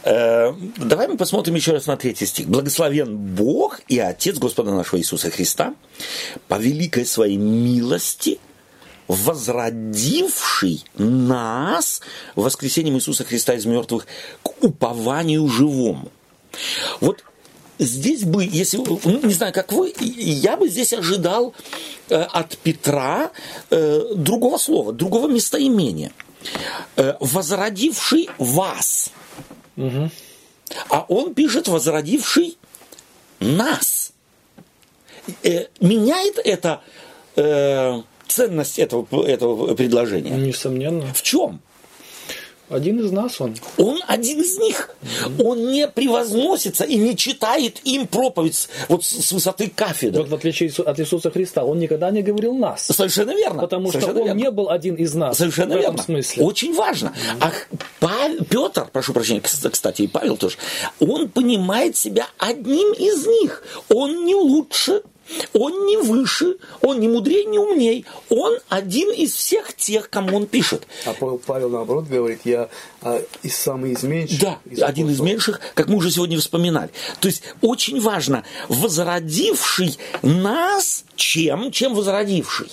[0.04, 2.48] Э, давай мы посмотрим еще раз на третий стих.
[2.48, 5.74] Благословен Бог и Отец Господа нашего Иисуса Христа
[6.48, 8.40] по великой своей милости,
[9.08, 12.02] возродивший нас
[12.36, 14.08] воскресением Иисуса Христа из мертвых
[14.44, 16.12] к упованию живому.
[17.02, 17.24] Вот
[17.80, 21.54] здесь бы, если, ну, не знаю, как вы, я бы здесь ожидал
[22.10, 23.32] э, от Петра
[23.70, 26.12] э, другого слова, другого местоимения.
[27.20, 29.12] возродивший вас–
[29.78, 30.10] Угу.
[30.90, 32.58] А он пишет, возродивший
[33.40, 34.14] нас.
[35.44, 36.82] Э, меняет это
[37.36, 40.32] э, ценность этого, этого предложения?
[40.32, 41.14] Несомненно.
[41.14, 41.62] В чем?
[42.70, 43.56] Один из нас он.
[43.78, 44.90] Он один из них.
[45.38, 50.24] Он не превозносится и не читает им проповедь вот с высоты кафедры.
[50.24, 52.86] Вот в отличие от Иисуса Христа, он никогда не говорил нас.
[52.88, 53.62] Совершенно верно.
[53.62, 54.40] Потому Совершенно что он верно.
[54.40, 55.38] не был один из нас.
[55.38, 56.04] Совершенно в этом верно.
[56.04, 56.44] смысле.
[56.44, 57.14] Очень важно.
[57.40, 57.52] А
[58.00, 60.58] Павел, Петр, прошу прощения, кстати, и Павел тоже,
[61.00, 63.64] он понимает себя одним из них.
[63.90, 65.02] Он не лучше,
[65.54, 68.06] он не выше, он не мудрее, не умней.
[68.30, 70.88] Он один из всех тех, кому он пишет.
[71.06, 72.70] А Павел, Павел наоборот говорит, я
[73.02, 74.40] а, из самый из меньших.
[74.40, 76.90] Да, из один из меньших, как мы уже сегодня вспоминали.
[77.20, 81.72] То есть очень важно, возродивший нас чем?
[81.72, 82.72] Чем возродивший?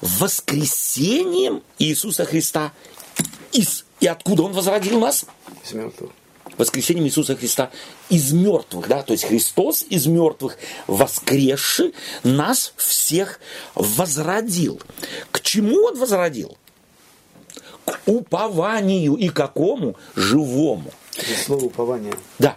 [0.00, 2.72] Воскресением Иисуса Христа.
[3.52, 5.26] Из, и откуда Он возродил нас?
[5.64, 6.10] Из мертвых.
[6.60, 7.70] Воскресением Иисуса Христа
[8.08, 13.40] из мертвых, да, то есть Христос из мертвых воскресший нас всех
[13.74, 14.80] возродил.
[15.32, 16.56] К чему Он возродил?
[17.84, 19.96] К упованию и какому?
[20.14, 20.92] Живому.
[21.44, 22.14] Слово упование.
[22.38, 22.56] Да,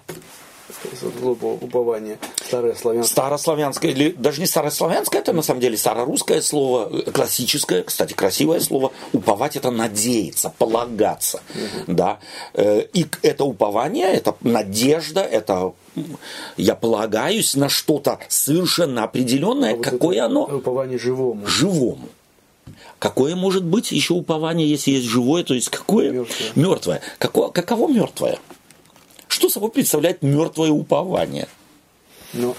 [1.61, 2.17] упование.
[2.45, 3.11] Старое славянское.
[3.11, 8.91] старославянское, или даже не старославянское, это на самом деле старорусское слово, классическое, кстати, красивое слово.
[9.13, 11.41] Уповать это надеяться, полагаться.
[11.87, 12.19] Да.
[12.53, 15.73] Э, И это упование, это надежда, это
[16.57, 21.45] я полагаюсь на что-то совершенно определенное, А вот какое оно Упование живому.
[21.47, 22.09] живому.
[22.99, 26.11] Какое может быть еще упование, если есть живое, то есть какое?
[26.11, 26.51] Мертвое.
[26.55, 27.01] Мертвое.
[27.19, 28.39] Какое, каково мертвое?
[29.33, 31.47] Что собой представляет мертвое упование?
[32.33, 32.55] Но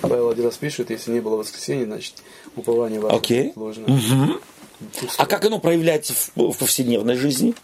[0.00, 2.14] Павел один раз пишет, если не было воскресения, значит
[2.56, 3.52] упование ваше Окей.
[3.54, 4.40] ложно.
[5.18, 7.54] А как оно проявляется в, в повседневной жизни?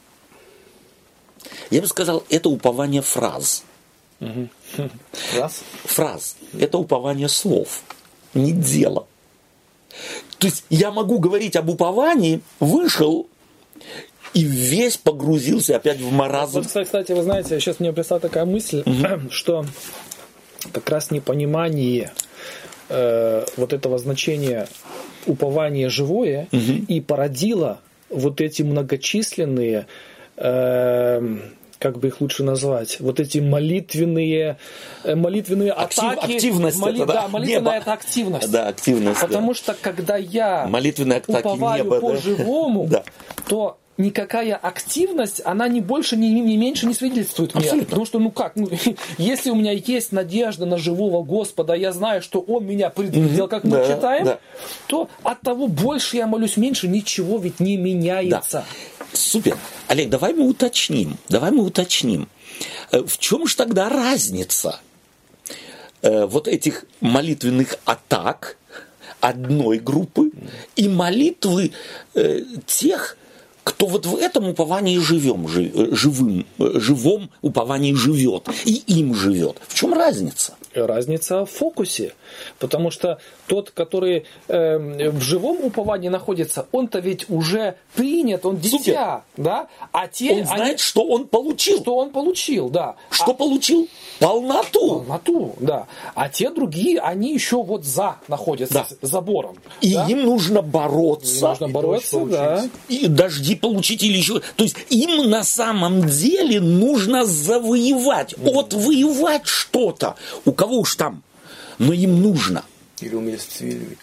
[1.70, 3.64] Я бы сказал, это упование фраз.
[5.34, 5.62] Раз.
[5.82, 6.36] Фраз.
[6.56, 7.82] Это упование слов,
[8.32, 9.08] не дела.
[10.38, 13.26] То есть я могу говорить об уповании, вышел
[14.34, 16.60] и весь погрузился опять в маразм.
[16.62, 18.82] Вот, кстати, вы знаете, сейчас мне пришла такая мысль,
[19.30, 19.64] что
[20.72, 22.12] как раз непонимание
[22.88, 24.68] э, вот этого значения
[25.26, 29.86] упования живое и породило вот эти многочисленные,
[30.36, 31.36] э,
[31.78, 34.56] как бы их лучше назвать, вот эти молитвенные,
[35.04, 36.34] э, молитвенные Актив- атаки.
[36.34, 37.72] активность моли- это, да, да, молитвенная небо.
[37.72, 38.50] это активность.
[38.50, 39.20] Да, активность.
[39.20, 39.54] Потому да.
[39.54, 43.04] что когда я Молитвенные атаки уповаю неба, по-живому, Да.
[43.48, 47.64] то никакая активность, она ни больше, ни, ни меньше не свидетельствует мне.
[47.64, 47.86] Абсолютно.
[47.88, 48.70] Потому что, ну как, ну,
[49.18, 53.64] если у меня есть надежда на живого Господа, я знаю, что Он меня предвидел, как
[53.64, 54.38] мы Да, читаем, да.
[54.86, 58.64] то от того больше я молюсь, меньше ничего ведь не меняется.
[59.12, 59.56] Супер.
[59.88, 61.16] Олег, давай мы уточним.
[61.28, 62.28] Давай мы уточним.
[62.92, 64.80] Э, В чем же тогда разница
[66.02, 68.56] э, вот этих молитвенных атак
[69.20, 70.30] одной группы
[70.76, 71.72] и молитвы
[72.14, 73.16] э, тех,
[73.68, 79.14] кто вот в этом уповании живем, жи- э, живым, э, живом уповании живет и им
[79.14, 79.56] живет.
[79.68, 80.54] В чем разница?
[80.74, 82.12] Разница в фокусе.
[82.58, 89.22] Потому что тот, который э, в живом уповании находится, он-то ведь уже принят, он дитя,
[89.36, 89.68] да?
[89.92, 91.80] А те, Он знает, они- что он получил.
[91.80, 92.96] что он получил, да.
[93.10, 93.88] Что А- получил?
[94.18, 95.00] Полноту.
[95.04, 95.86] полноту, да.
[96.14, 99.08] А те другие, они еще вот за находятся, Да.
[99.08, 99.56] забором.
[99.80, 100.06] И да?
[100.08, 101.48] им нужно бороться.
[101.48, 102.64] нужно и бороться, да.
[102.88, 104.40] и дожди получить или еще.
[104.56, 110.16] То есть им на самом деле нужно завоевать, отвоевать что-то.
[110.44, 111.22] У кого уж там.
[111.78, 112.64] Но им нужно.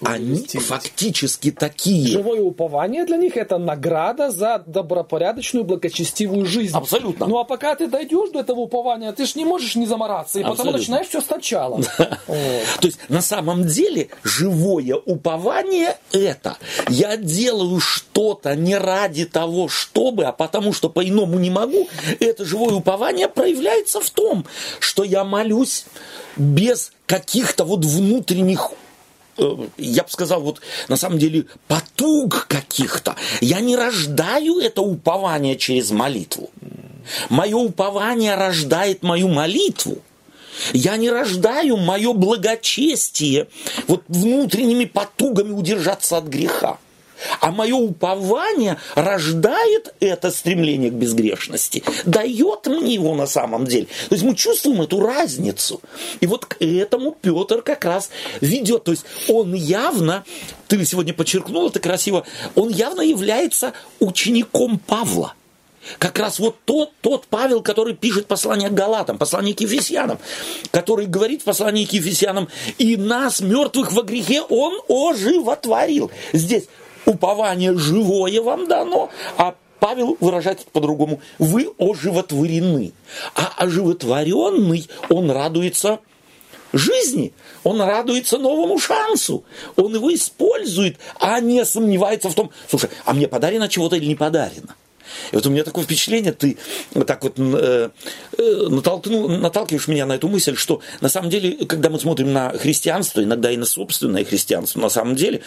[0.02, 2.08] Они фактически такие.
[2.08, 6.76] Живое упование для них это награда за добропорядочную, благочестивую жизнь.
[6.76, 7.28] Абсолютно.
[7.28, 10.44] Ну а пока ты дойдешь до этого упования, ты ж не можешь не замораться, и
[10.44, 10.80] потому Абсолютно.
[10.80, 11.82] начинаешь все сначала.
[12.28, 12.80] Вот.
[12.82, 16.58] То есть на самом деле живое упование это
[16.90, 21.88] я делаю что-то не ради того, чтобы, а потому что по-иному не могу.
[22.20, 24.46] Это живое упование проявляется в том,
[24.80, 25.86] что я молюсь
[26.38, 28.72] без каких-то вот внутренних
[29.78, 33.16] я бы сказал, вот на самом деле потуг каких-то.
[33.42, 36.50] Я не рождаю это упование через молитву.
[37.30, 39.98] Мое упование рождает мою молитву.
[40.74, 43.48] Я не рождаю мое благочестие
[43.88, 46.78] вот внутренними потугами удержаться от греха.
[47.40, 53.88] А мое упование рождает это стремление к безгрешности, дает мне его на самом деле.
[54.10, 55.82] То есть мы чувствуем эту разницу.
[56.20, 58.10] И вот к этому Петр как раз
[58.42, 58.84] ведет.
[58.84, 60.24] То есть он явно,
[60.68, 62.26] ты сегодня подчеркнул это красиво,
[62.56, 65.34] он явно является учеником Павла.
[66.00, 70.20] как раз вот тот, тот Павел, который пишет послание к Галатам, послание к Ефесянам,
[70.72, 76.12] который говорит в послании к Ефесянам, и нас, мертвых во грехе, он оживотворил.
[76.34, 76.66] Здесь
[77.06, 81.22] упование живое вам дано, а Павел выражает это по-другому.
[81.38, 82.94] Вы оживотворены.
[83.36, 86.00] А оживотворенный, он радуется
[86.74, 89.44] жизни, он радуется новому шансу,
[89.76, 94.16] он его использует, а не сомневается в том, слушай, а мне подарено чего-то или не
[94.16, 94.76] подарено.
[95.32, 96.58] И вот у меня такое впечатление, ты
[97.06, 97.90] так вот э,
[98.38, 102.50] э, натолкнул, наталкиваешь меня на эту мысль, что на самом деле, когда мы смотрим на
[102.50, 105.42] христианство, иногда и на собственное христианство, на самом деле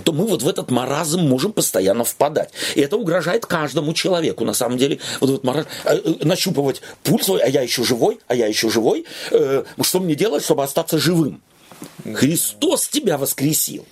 [0.00, 2.50] то мы вот в этот маразм можем постоянно впадать.
[2.74, 4.98] И это угрожает каждому человеку, на самом деле.
[5.20, 8.70] Вот этот маразм, э, э, нащупывать пульс свой, а я еще живой, а я еще
[8.70, 9.04] живой.
[9.30, 11.42] Э, что мне делать, чтобы остаться живым?
[12.04, 13.84] Христос тебя воскресил.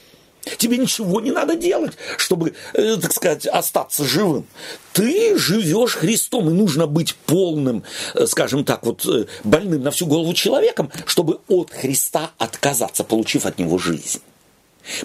[0.56, 4.46] Тебе ничего не надо делать, чтобы, так сказать, остаться живым.
[4.94, 7.84] Ты живешь Христом, и нужно быть полным,
[8.24, 9.06] скажем так, вот
[9.44, 14.22] больным на всю голову человеком, чтобы от Христа отказаться, получив от него жизнь.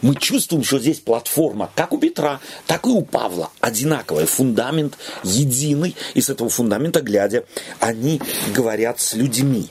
[0.02, 5.96] Мы чувствуем, что здесь платформа, как у Петра, так и у Павла, одинаковая, фундамент единый,
[6.14, 7.46] и с этого фундамента, глядя,
[7.80, 8.22] они
[8.54, 9.70] говорят с людьми.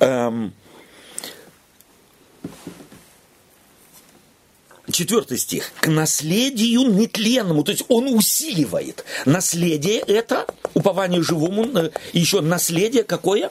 [0.00, 0.52] Эм,
[4.90, 5.70] Четвертый стих.
[5.80, 7.62] К наследию нетленному.
[7.62, 9.04] То есть он усиливает.
[9.26, 11.66] Наследие это упование живому.
[11.78, 13.50] Э, еще наследие какое?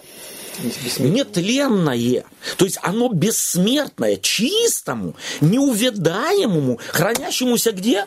[1.00, 2.24] Нетленное.
[2.58, 8.06] То есть оно бессмертное, чистому, неувядаемому, хранящемуся где?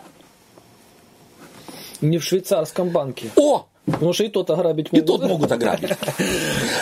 [2.00, 3.30] Не в швейцарском банке.
[3.36, 3.66] О!
[3.86, 5.04] Потому что и тот ограбить могут.
[5.04, 5.90] И тот могут ограбить.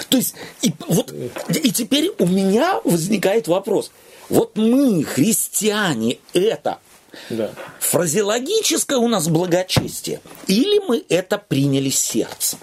[0.09, 1.13] То есть, и, вот,
[1.49, 3.91] и теперь у меня возникает вопрос.
[4.29, 6.79] Вот мы, христиане, это
[7.31, 7.51] да.
[7.81, 12.59] фразеологическое у нас благочестие, или мы это приняли сердцем?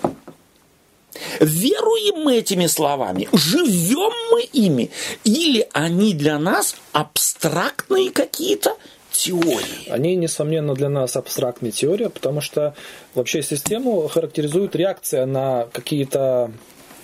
[1.39, 4.91] Веруем мы этими словами, живем мы ими,
[5.23, 8.77] или они для нас абстрактные какие-то
[9.11, 9.89] теории?
[9.89, 12.75] Они, несомненно, для нас абстрактные теории, потому что
[13.13, 16.51] вообще систему характеризует реакция на какие-то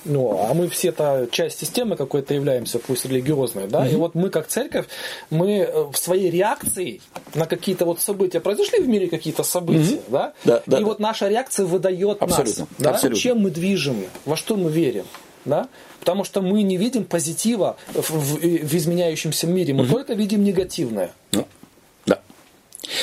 [0.05, 3.93] ну, а мы все-то часть системы какой-то являемся, пусть религиозной, да, mm-hmm.
[3.93, 4.85] и вот мы как церковь,
[5.29, 7.01] мы э, в своей реакции
[7.35, 10.11] на какие-то вот события, произошли в мире какие-то события, mm-hmm.
[10.11, 10.33] да?
[10.43, 10.85] Да, да, и да.
[10.85, 12.61] вот наша реакция выдает Абсолютно.
[12.61, 12.89] нас, да?
[12.91, 13.21] Абсолютно.
[13.21, 15.05] чем мы движем, во что мы верим,
[15.45, 15.67] да?
[15.99, 19.91] Потому что мы не видим позитива в, в, в изменяющемся мире, мы mm-hmm.
[19.91, 21.11] только видим негативное.
[21.31, 21.45] Ну,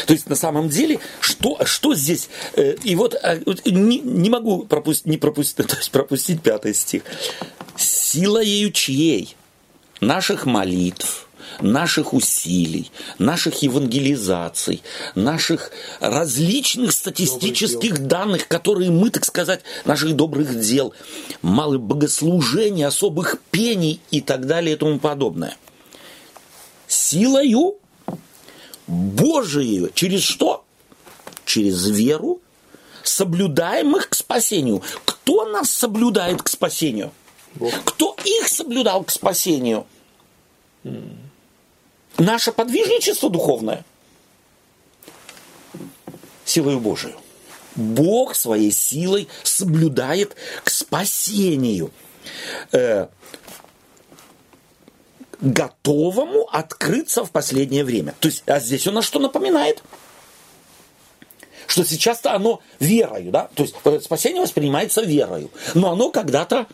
[0.06, 2.28] то есть на самом деле, что, что здесь?
[2.54, 7.02] Э, и вот э, не, не могу пропустить, не пропустить, то есть пропустить пятый стих.
[7.76, 9.36] Сила ею чьей?
[10.00, 11.28] Наших молитв,
[11.60, 14.82] наших усилий, наших евангелизаций,
[15.14, 20.94] наших различных статистических данных, которые мы, так сказать, наших добрых дел,
[21.42, 25.56] малых богослужений, особых пений и так далее и тому подобное.
[26.86, 27.78] Силою
[28.88, 29.92] Божией.
[29.94, 30.64] Через что?
[31.44, 32.40] Через веру,
[33.04, 34.82] соблюдаемых к спасению.
[35.04, 37.12] Кто нас соблюдает к спасению?
[37.54, 37.72] Бог.
[37.84, 39.86] Кто их соблюдал к спасению?
[42.18, 43.84] Наше подвижничество духовное.
[46.44, 47.14] Силою Божию.
[47.76, 51.92] Бог своей силой соблюдает к спасению.
[52.72, 53.08] Э,
[55.40, 58.14] готовому открыться в последнее время.
[58.20, 59.82] То есть, а здесь у нас что напоминает?
[61.66, 63.50] Что сейчас-то оно верою, да?
[63.54, 66.66] То есть спасение воспринимается верою, но оно когда-то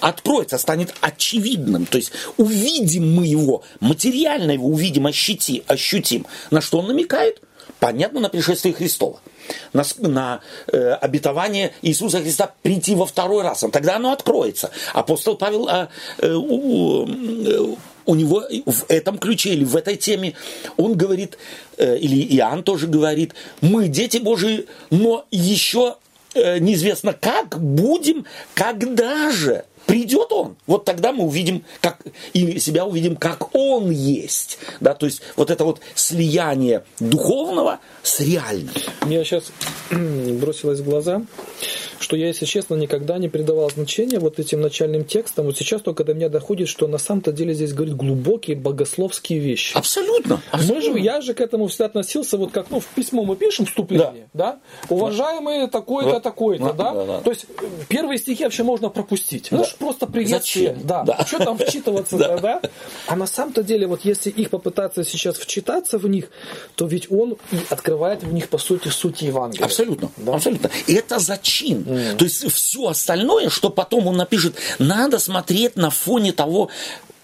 [0.00, 1.86] откроется, станет очевидным.
[1.86, 6.26] То есть увидим мы его, материально его увидим, ощути, ощутим.
[6.50, 7.42] На что он намекает?
[7.78, 9.20] Понятно, на пришествие Христова.
[9.72, 13.64] На, на э, обетование Иисуса Христа прийти во второй раз.
[13.72, 14.70] Тогда оно откроется.
[14.92, 17.74] Апостол Павел э, э, э,
[18.10, 20.34] у него в этом ключе или в этой теме
[20.76, 21.38] он говорит,
[21.78, 25.94] э, или Иоанн тоже говорит, мы дети Божии, но еще
[26.34, 32.00] э, неизвестно как будем, когда же придет он, вот тогда мы увидим, как,
[32.32, 34.58] и себя увидим, как он есть.
[34.80, 38.74] Да, то есть вот это вот слияние духовного с реальным.
[39.02, 39.52] Мне сейчас
[39.90, 41.22] бросилось в глаза
[42.00, 45.44] что я, если честно, никогда не придавал значения вот этим начальным текстам.
[45.44, 49.76] Вот сейчас только до меня доходит, что на самом-то деле здесь говорит глубокие богословские вещи.
[49.76, 50.40] Абсолютно.
[50.50, 50.74] абсолютно.
[50.74, 53.66] Мы же, я же к этому всегда относился, вот как ну, в письмо мы пишем
[53.66, 54.52] вступление, да?
[54.52, 54.60] да?
[54.88, 56.20] Уважаемые такой-то, да.
[56.20, 56.94] такой-то, да?
[56.94, 57.20] Да, да?
[57.20, 57.46] То есть
[57.88, 59.48] первые стихи вообще можно пропустить.
[59.50, 59.58] Да.
[59.58, 60.70] Ну, просто приветствие.
[60.70, 60.86] Зачем?
[60.86, 61.02] Да.
[61.04, 61.26] да.
[61.26, 62.38] Что там вчитываться, да.
[62.38, 62.62] да?
[63.08, 66.30] А на самом-то деле, вот если их попытаться сейчас вчитаться в них,
[66.76, 69.66] то ведь он и открывает в них, по сути, суть Евангелия.
[69.66, 70.10] Абсолютно.
[70.16, 70.34] Да?
[70.34, 70.70] Абсолютно.
[70.86, 71.84] И это зачин.
[71.90, 72.16] Mm.
[72.16, 76.70] То есть все остальное, что потом он напишет, надо смотреть на фоне того,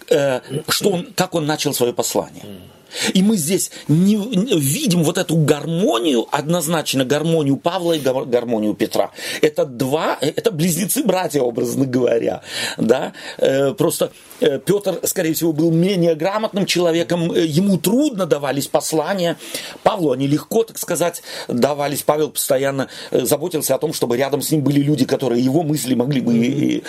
[0.09, 2.45] э, что он, как он начал свое послание.
[2.45, 2.76] Mm.
[3.15, 9.11] И мы здесь не, видим вот эту гармонию, однозначно гармонию Павла и гармонию Петра.
[9.43, 12.43] Это два, это близнецы-братья, образно говоря.
[12.77, 13.13] Да?
[13.39, 19.37] Э, просто э, Петр, скорее всего, был менее грамотным человеком, э, ему трудно давались послания.
[19.83, 22.03] Павлу они легко, так сказать, давались.
[22.03, 26.21] Павел постоянно заботился о том, чтобы рядом с ним были люди, которые его мысли могли
[26.21, 26.83] бы и,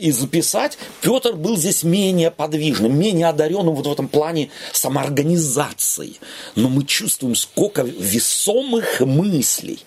[0.00, 0.78] и записать.
[1.00, 6.18] Петр был здесь менее подвижным, менее одаренным вот в этом плане самоорганизации организацией,
[6.56, 9.80] но мы чувствуем, сколько весомых мыслей,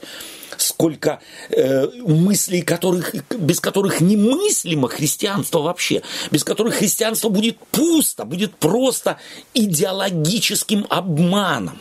[0.57, 1.19] сколько
[1.49, 9.17] э, мыслей, которых, без которых немыслимо христианство вообще, без которых христианство будет пусто, будет просто
[9.53, 11.79] идеологическим обманом,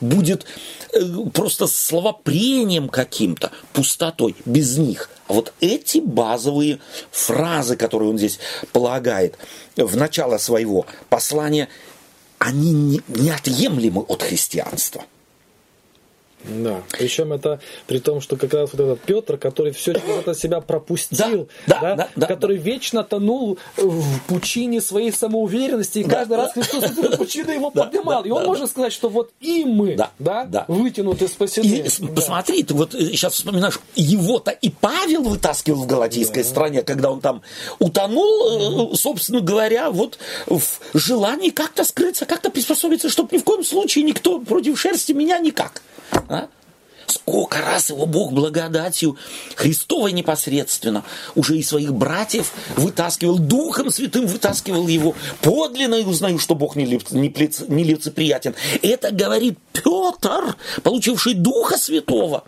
[0.00, 0.44] будет
[0.92, 1.00] э,
[1.32, 5.08] просто словопрением каким-то, пустотой, без них.
[5.28, 6.80] А вот эти базовые
[7.10, 8.38] фразы, которые он здесь
[8.72, 9.38] полагает
[9.76, 11.68] в начало своего послания,
[12.42, 15.04] они не, неотъемлемы от христианства.
[16.44, 20.60] Да, причем это при том, что как раз вот этот Петр, который все это себя
[20.60, 22.64] пропустил, да, да, да, да, который да.
[22.64, 26.36] вечно тонул в пучине своей самоуверенности, и да, каждый да.
[26.38, 28.22] раз Христос из этой пучины его да, поднимал.
[28.22, 28.70] Да, и он да, может да.
[28.70, 30.64] сказать, что вот и мы да, да, да.
[30.68, 31.66] вытянуты, спасены.
[31.66, 32.08] И да.
[32.14, 36.48] посмотри, ты вот сейчас вспоминаешь, его-то и Павел вытаскивал в Галатийской да.
[36.48, 37.42] стране, когда он там
[37.78, 38.96] утонул, угу.
[38.96, 40.62] собственно говоря, вот в
[40.94, 45.82] желании как-то скрыться, как-то приспособиться, чтобы ни в коем случае никто против шерсти меня никак.
[46.28, 46.48] А?
[47.06, 49.18] Сколько раз его Бог благодатью
[49.54, 51.04] Христовой непосредственно
[51.34, 55.14] уже и своих братьев вытаскивал, Духом Святым вытаскивал его.
[55.40, 58.54] Подлинно и узнаю, что Бог не, лиц, не, лиц, не лицеприятен.
[58.82, 62.44] Это говорит Петр, получивший Духа Святого,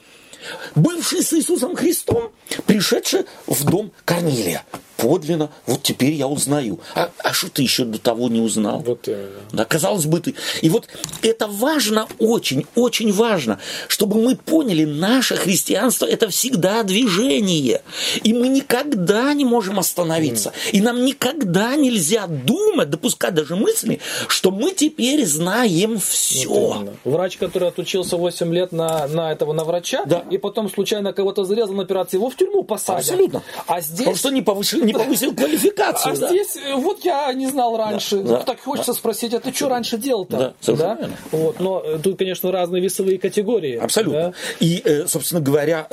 [0.75, 2.31] бывший с Иисусом Христом,
[2.67, 4.65] пришедший в дом Корнилия
[4.97, 6.81] подлинно, вот теперь я узнаю.
[6.95, 8.81] А, а что ты еще до того не узнал?
[8.81, 9.09] Вот
[9.53, 10.35] Да, казалось бы, ты.
[10.63, 10.89] И вот
[11.23, 17.83] это важно, очень, очень важно, чтобы мы поняли, наше христианство это всегда движение.
[18.23, 20.53] И мы никогда не можем остановиться.
[20.73, 26.49] И нам никогда нельзя думать, допускать даже мысли, что мы теперь знаем все.
[26.49, 30.25] Вот Врач, который отучился 8 лет на, на этого на врача, да.
[30.31, 33.01] и потом случайно кого-то зарезал на операции, его в тюрьму посадят.
[33.01, 33.43] Абсолютно.
[33.67, 33.99] А здесь...
[33.99, 36.15] Потому что не повышили не повысил квалификацию.
[36.15, 36.29] А да?
[36.29, 38.19] здесь, э, вот я не знал раньше.
[38.19, 38.99] Да, так хочется да.
[38.99, 40.55] спросить, а ты что раньше делал-то?
[40.67, 41.11] Да, да?
[41.33, 43.77] Вот, но э, тут, конечно, разные весовые категории.
[43.77, 44.29] Абсолютно.
[44.29, 44.33] Да?
[44.61, 45.87] И, э, собственно говоря,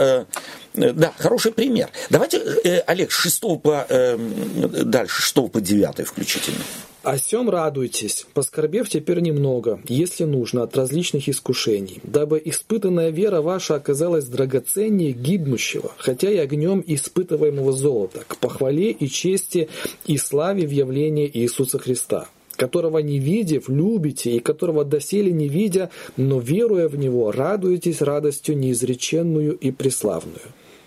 [0.74, 1.90] да, хороший пример.
[2.10, 2.40] Давайте,
[2.88, 6.64] Олег, с 6 по, дальше, 6 по 9 включительно.
[7.04, 13.74] О сем радуйтесь, поскорбев теперь немного, если нужно, от различных искушений, дабы испытанная вера ваша
[13.74, 19.68] оказалась драгоценнее гибнущего, хотя и огнем испытываемого золота, к похвале и чести
[20.06, 22.28] и славе в явлении Иисуса Христа
[22.58, 28.56] которого не видев, любите, и которого доселе не видя, но веруя в Него, радуетесь радостью
[28.56, 30.44] неизреченную и преславную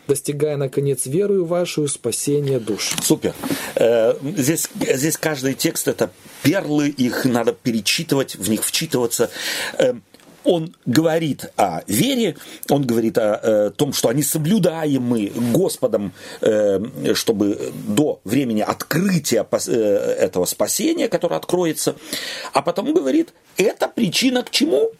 [0.08, 2.94] достигая, наконец, верою вашу спасения душ.
[3.02, 3.34] Супер.
[3.76, 6.10] Э, здесь, здесь каждый текст– это
[6.42, 9.30] перлы, их надо перечитывать, в них вчитываться
[9.78, 9.94] э,
[10.44, 12.36] он говорит о вере,
[12.68, 20.44] он говорит о, о том, что они соблюдаемы Господом, э, чтобы до времени открытия этого
[20.44, 21.96] спасения, которое откроется,
[22.52, 24.92] а потом говорит, это причина к чему?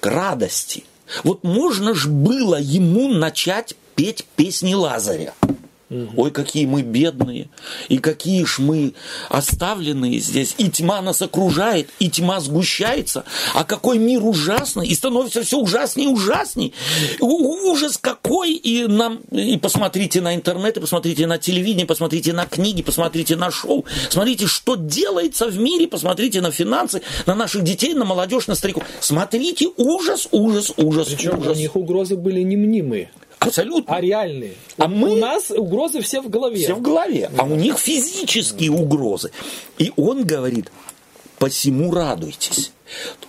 [0.00, 0.84] К радости.
[1.24, 5.34] Вот можно ж было ему начать петь песни Лазаря.
[6.16, 7.48] Ой, какие мы бедные,
[7.88, 8.92] и какие ж мы
[9.28, 10.54] оставленные здесь.
[10.58, 13.24] И тьма нас окружает, и тьма сгущается.
[13.54, 16.74] А какой мир ужасный, и становится все ужаснее и ужасней.
[17.20, 22.82] Ужас какой, и нам, и посмотрите на интернет, и посмотрите на телевидение, посмотрите на книги,
[22.82, 28.04] посмотрите на шоу, смотрите, что делается в мире, посмотрите на финансы, на наших детей, на
[28.04, 28.84] молодежь, на стариков.
[29.00, 31.56] Смотрите, ужас, ужас, ужас, Причем ужас.
[31.56, 33.10] у них угрозы были не мнимые.
[33.38, 33.96] Абсолютно.
[33.96, 34.54] А реальные.
[34.76, 35.12] А мы...
[35.12, 36.58] У нас угрозы все в голове.
[36.64, 37.30] Все в голове.
[37.36, 39.30] А у них физические угрозы.
[39.78, 40.70] И он говорит,
[41.38, 42.72] посему радуйтесь.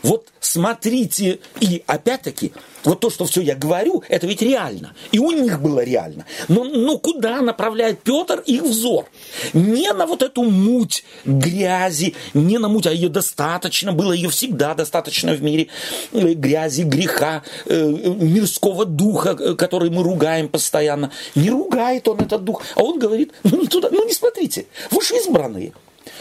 [0.04, 2.54] Вот смотрите, и опять-таки,
[2.86, 4.94] вот то, что все я говорю, это ведь реально.
[5.12, 6.26] И у них было реально.
[6.48, 9.06] Но, но куда направляет Петр их взор?
[9.54, 14.74] Не на вот эту муть грязи, не на муть, а ее достаточно было, ее всегда
[14.74, 15.68] достаточно в мире
[16.14, 21.12] э, грязи, греха, э, мирского духа, э, который мы ругаем постоянно.
[21.36, 25.18] Не ругает он этот дух, а он говорит, ну туда, ну не смотрите, вы же
[25.18, 25.74] избранные.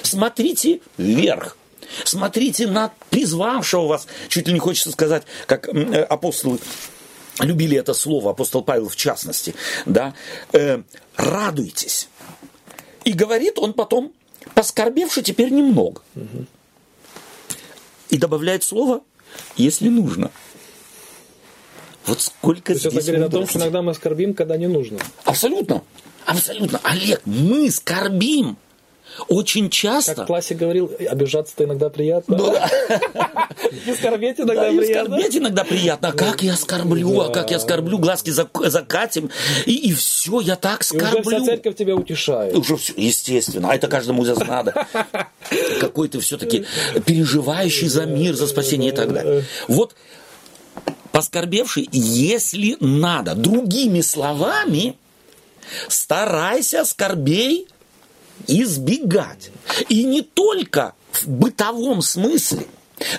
[0.03, 1.57] Смотрите вверх.
[2.05, 6.59] Смотрите на призвавшего вас, чуть ли не хочется сказать, как э, апостолы
[7.41, 9.55] любили это слово, апостол Павел в частности,
[9.87, 10.15] да,
[10.53, 10.83] э,
[11.17, 12.09] радуйтесь.
[13.05, 14.13] И говорит он потом,
[14.55, 16.03] поскорбевши теперь немного.
[18.11, 19.03] И добавляет слово,
[19.57, 20.31] если нужно.
[22.07, 24.99] Вот сколько То здесь это говорит о том, что иногда мы скорбим, когда не нужно.
[25.25, 25.83] Абсолютно.
[26.25, 26.81] Абсолютно.
[26.83, 28.57] Олег, мы скорбим
[29.29, 30.15] очень часто...
[30.15, 32.37] Как классик говорил, обижаться-то иногда приятно.
[32.37, 32.55] Ну
[33.87, 35.05] и скорбеть иногда приятно.
[35.05, 36.09] скорбеть иногда приятно.
[36.09, 39.31] А как я скорблю, а как я скорблю, глазки закатим,
[39.67, 41.21] и, все, я так скорблю.
[41.21, 42.55] уже вся церковь тебя утешает.
[42.55, 43.71] Уже все, естественно.
[43.71, 44.87] А это каждому из нас надо.
[45.81, 46.67] Какой ты все-таки
[47.07, 49.45] переживающий за мир, за спасение и так далее.
[49.67, 49.95] Вот
[51.13, 53.35] поскорбевший, если надо.
[53.35, 54.97] Другими словами,
[55.89, 57.67] старайся скорбей
[58.47, 59.51] избегать.
[59.89, 62.67] И не только в бытовом смысле,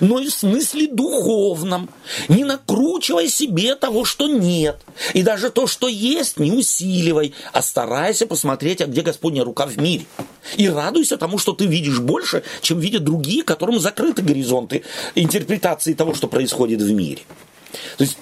[0.00, 1.88] но и в смысле духовном.
[2.28, 4.80] Не накручивай себе того, что нет.
[5.14, 9.76] И даже то, что есть, не усиливай, а старайся посмотреть, а где Господня рука в
[9.78, 10.06] мире.
[10.56, 14.82] И радуйся тому, что ты видишь больше, чем видят другие, которым закрыты горизонты
[15.14, 17.22] интерпретации того, что происходит в мире.
[17.96, 18.18] То есть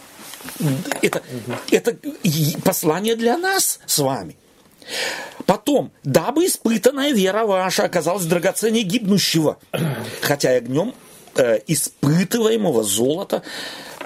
[1.03, 1.23] это,
[1.71, 1.97] это
[2.65, 4.37] послание для нас с вами–
[5.47, 9.59] Потом, дабы испытанная вера ваша оказалась драгоценнее гибнущего,
[10.21, 10.95] хотя и огнем
[11.37, 13.43] э, испытываемого золота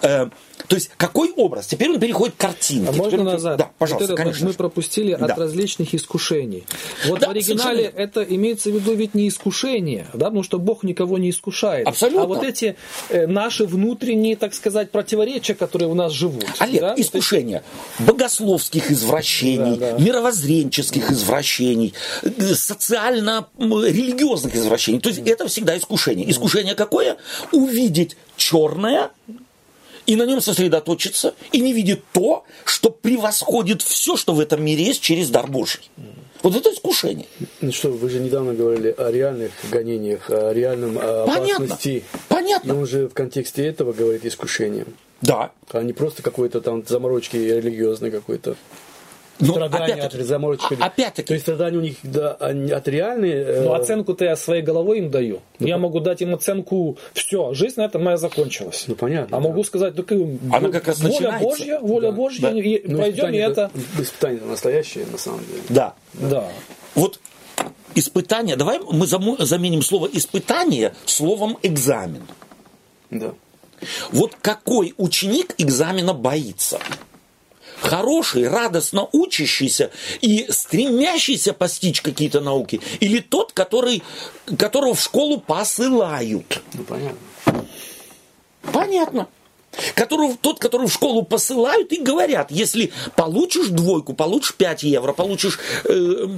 [0.03, 0.29] э,
[0.69, 1.67] то есть какой образ?
[1.67, 2.89] Теперь он переходит к картинке.
[2.89, 3.25] А можно Теперь...
[3.25, 3.59] назад?
[3.59, 4.47] Да, пожалуйста, вот это конечно.
[4.47, 5.27] Мы пропустили да.
[5.27, 6.65] от различных искушений.
[7.07, 8.03] Вот да, в оригинале совершенно...
[8.03, 11.87] это имеется в виду ведь не искушение, да, потому что Бог никого не искушает.
[11.87, 12.23] Абсолютно.
[12.23, 12.77] А вот эти
[13.09, 16.45] э, наши внутренние, так сказать, противоречия, которые у нас живут.
[16.59, 16.95] Олег, да?
[16.97, 17.63] искушения
[17.99, 20.03] богословских извращений, да, да.
[20.03, 25.01] мировоззренческих извращений, э, социально-религиозных извращений.
[25.01, 26.31] То есть это всегда искушение.
[26.31, 27.17] Искушение какое?
[27.53, 29.11] Увидеть черное
[30.07, 34.85] и на нем сосредоточиться, и не видит то, что превосходит все, что в этом мире
[34.85, 35.81] есть через дар Божий.
[36.43, 37.27] Вот это искушение.
[37.61, 41.67] Ну что, вы же недавно говорили о реальных гонениях, о реальном о Понятно.
[41.67, 42.03] опасности.
[42.29, 42.75] Понятно.
[42.75, 44.89] Но он же в контексте этого говорит искушением.
[45.21, 45.53] Да.
[45.71, 48.57] А не просто какой-то там заморочки религиозной какой-то.
[49.41, 50.77] Ну, страдания опять, от заморочки.
[50.81, 51.27] А, опять-таки.
[51.27, 53.33] То есть страдания у них да, от реальной...
[53.33, 53.63] Э...
[53.63, 55.41] Ну, оценку-то я своей головой им даю.
[55.59, 58.85] Ну, я могу дать им оценку, все, жизнь на этом моя закончилась.
[58.87, 59.37] Ну, понятно.
[59.37, 59.49] А да.
[59.49, 61.45] могу сказать, так Она как раз воля начинается.
[61.49, 62.13] Божья, воля да.
[62.13, 62.51] Божья, да.
[62.51, 63.71] и ну, пойдем и это...
[63.99, 65.63] Испытание настоящее, на самом деле.
[65.69, 65.95] Да.
[66.15, 66.29] Да.
[66.29, 66.49] да.
[66.95, 67.19] Вот
[67.95, 72.23] испытание, давай мы заменим слово испытание словом экзамен.
[73.11, 73.35] Да.
[74.11, 76.79] Вот какой ученик экзамена боится?
[77.83, 84.03] Хороший, радостно учащийся и стремящийся постичь какие-то науки, или тот, который,
[84.59, 86.63] которого в школу посылают?
[86.75, 87.19] Ну, понятно.
[88.73, 89.29] Понятно.
[89.95, 95.59] Которого, тот, которого в школу посылают и говорят, если получишь двойку, получишь 5 евро, получишь
[95.85, 96.29] э,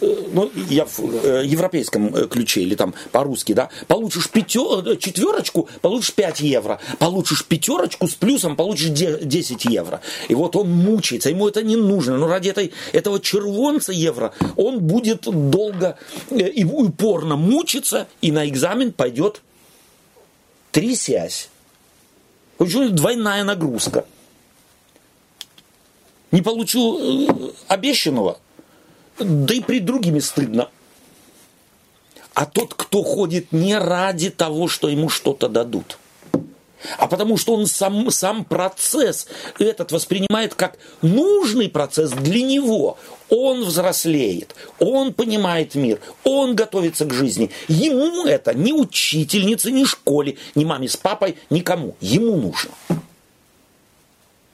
[0.00, 6.14] ну, я в э, европейском э, ключе или там по-русски, да, получишь пятер, четверочку, получишь
[6.14, 10.00] 5 евро, получишь пятерочку с плюсом, получишь 10 евро.
[10.28, 14.80] И вот он мучается, ему это не нужно, но ради этой, этого червонца евро он
[14.80, 15.98] будет долго
[16.30, 19.42] и упорно мучиться, и на экзамен пойдет
[20.72, 21.48] трясясь.
[22.58, 24.04] Почему двойная нагрузка?
[26.32, 28.38] Не получил обещанного,
[29.18, 30.68] да и при другими стыдно.
[32.34, 35.98] А тот, кто ходит не ради того, что ему что-то дадут,
[36.98, 39.26] а потому что он сам, сам процесс
[39.58, 42.98] этот воспринимает как нужный процесс для него.
[43.28, 47.50] Он взрослеет, он понимает мир, он готовится к жизни.
[47.68, 51.96] Ему это ни учительнице, ни школе, ни маме с папой, никому.
[52.00, 52.70] Ему нужно.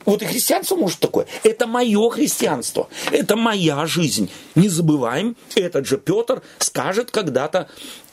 [0.05, 1.27] Вот и христианство может такое.
[1.43, 2.89] Это мое христианство.
[3.11, 4.31] Это моя жизнь.
[4.55, 7.69] Не забываем, этот же Петр скажет когда-то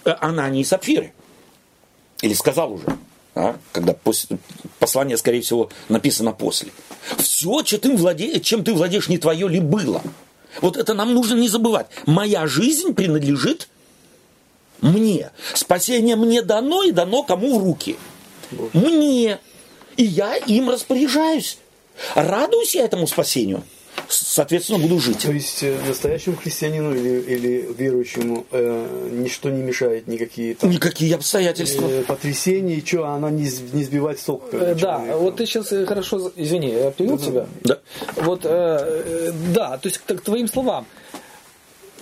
[0.06, 1.14] э, Анании и Сапфире.
[2.22, 2.86] Или сказал уже.
[3.36, 3.56] А?
[3.72, 4.38] Когда после,
[4.80, 6.72] послание, скорее всего, написано после.
[7.18, 10.02] Все, чем ты, владе, чем ты владеешь, не твое ли было.
[10.62, 11.88] Вот это нам нужно не забывать.
[12.06, 13.70] Моя жизнь принадлежит
[14.82, 15.32] мне.
[15.54, 17.98] Спасение мне дано и дано кому в руки.
[18.74, 19.40] Мне.
[19.96, 21.58] И я им распоряжаюсь.
[22.16, 23.64] Радуюсь я этому спасению
[24.10, 25.20] соответственно, буду жить.
[25.20, 31.16] То есть э, настоящему христианину или, или верующему э, ничто не мешает, никакие там, Никакие
[31.16, 31.88] обстоятельства.
[31.88, 34.44] Э, потрясения, что она не, не сбивать сок.
[34.52, 37.48] Э, да, вот ты сейчас э, хорошо, извини, я перевел да, тебя.
[37.64, 37.78] Да.
[38.16, 40.86] Вот, э, да, то есть к твоим словам,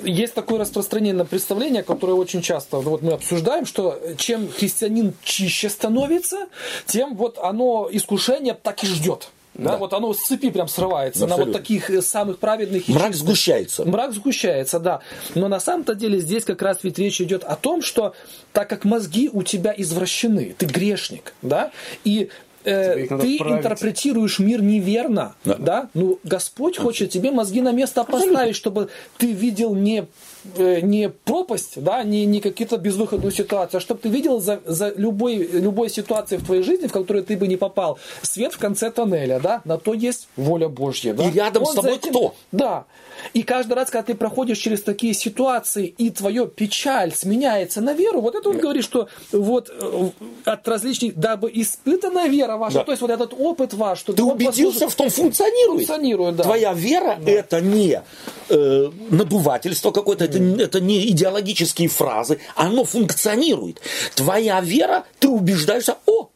[0.03, 6.47] есть такое распространенное представление, которое очень часто вот мы обсуждаем, что чем христианин чище становится,
[6.85, 9.29] тем вот оно искушение так и ждет.
[9.57, 11.45] Да, да, вот оно с цепи прям срывается Абсолютно.
[11.45, 12.87] на вот таких э, самых праведных.
[12.87, 13.27] Мрак чистых.
[13.27, 13.85] сгущается.
[13.85, 15.01] Мрак сгущается, да.
[15.35, 18.13] Но на самом-то деле здесь как раз ведь речь идет о том, что
[18.53, 21.71] так как мозги у тебя извращены, ты грешник, да,
[22.03, 22.29] и
[22.65, 25.55] э, ты интерпретируешь мир неверно, да.
[25.55, 25.89] да?
[25.93, 30.07] Ну, Господь хочет тебе мозги на место поставить, чтобы ты видел не
[30.57, 35.35] не пропасть, да, не, не какие-то безвыходную ситуацию, а чтобы ты видел за, за любой,
[35.37, 39.39] любой ситуацией в твоей жизни, в которую ты бы не попал, свет в конце тоннеля,
[39.39, 41.13] да, на то есть воля Божья.
[41.13, 41.23] Да?
[41.23, 42.35] И рядом Он с тобой этим, кто?
[42.51, 42.85] Да.
[43.33, 48.21] И каждый раз, когда ты проходишь через такие ситуации, и твое печаль сменяется на веру,
[48.21, 50.09] вот это он говорит, что вот э,
[50.45, 52.83] от различных, дабы испытанная вера ваша, да.
[52.83, 55.87] то есть вот этот опыт ваш, что ты убедился послужит, в том, функционирует.
[55.87, 56.43] Функционирует, да.
[56.43, 57.31] Твоя вера да.
[57.31, 58.01] это не
[58.49, 63.81] э, надувательство какое-то, это, это не идеологические фразы, оно функционирует.
[64.15, 66.29] Твоя вера, ты убеждаешься, о,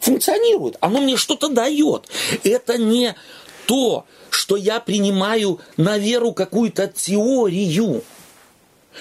[0.00, 2.08] функционирует, оно мне что-то дает.
[2.42, 3.14] Это не
[3.66, 8.02] то, что я принимаю на веру какую-то теорию.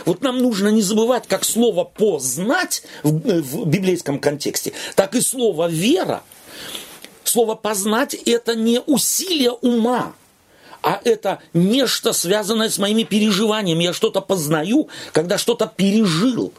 [0.06, 5.22] Вот нам нужно не забывать, как слово «познать» в, э, в библейском контексте, так и
[5.22, 6.24] слово «вера».
[7.24, 10.14] Слово «познать»– это не усилие ума,
[10.82, 13.84] а это нечто, связанное с моими переживаниями.
[13.84, 16.54] Я что-то познаю, когда что-то пережил.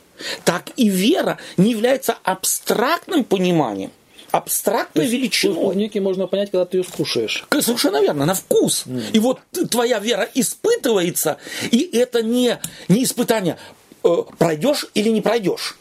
[0.45, 3.91] Так и вера не является абстрактным пониманием–
[4.35, 5.77] абстрактной величиной.
[5.77, 7.45] Некий можно понять, когда ты ее скушаешь.
[7.61, 8.83] Совершенно верно, на вкус.
[8.85, 9.13] Mm.
[9.13, 9.39] И вот
[9.71, 11.37] твоя вера испытывается,
[11.71, 12.59] и это не,
[12.89, 13.59] не испытание,
[14.03, 15.77] э, пройдешь или не пройдешь.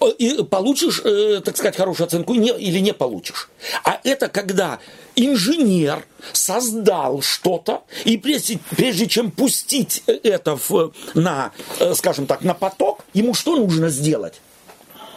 [0.00, 3.50] Э, и получишь, э, так сказать, хорошую оценку или не получишь.
[3.84, 4.78] А это когда
[5.14, 11.52] инженер создал что-то, и прежде, прежде чем пустить это в, на,
[11.92, 14.40] скажем так, на поток, ему что нужно сделать?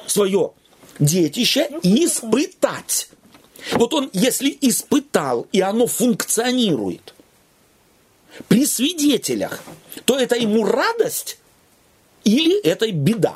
[0.08, 0.52] Свое
[1.00, 3.10] детище испытать.
[3.74, 7.14] Вот он, если испытал, и оно функционирует
[8.48, 9.64] при свидетелях,
[10.06, 11.38] то это ему радость
[12.24, 13.36] или это беда?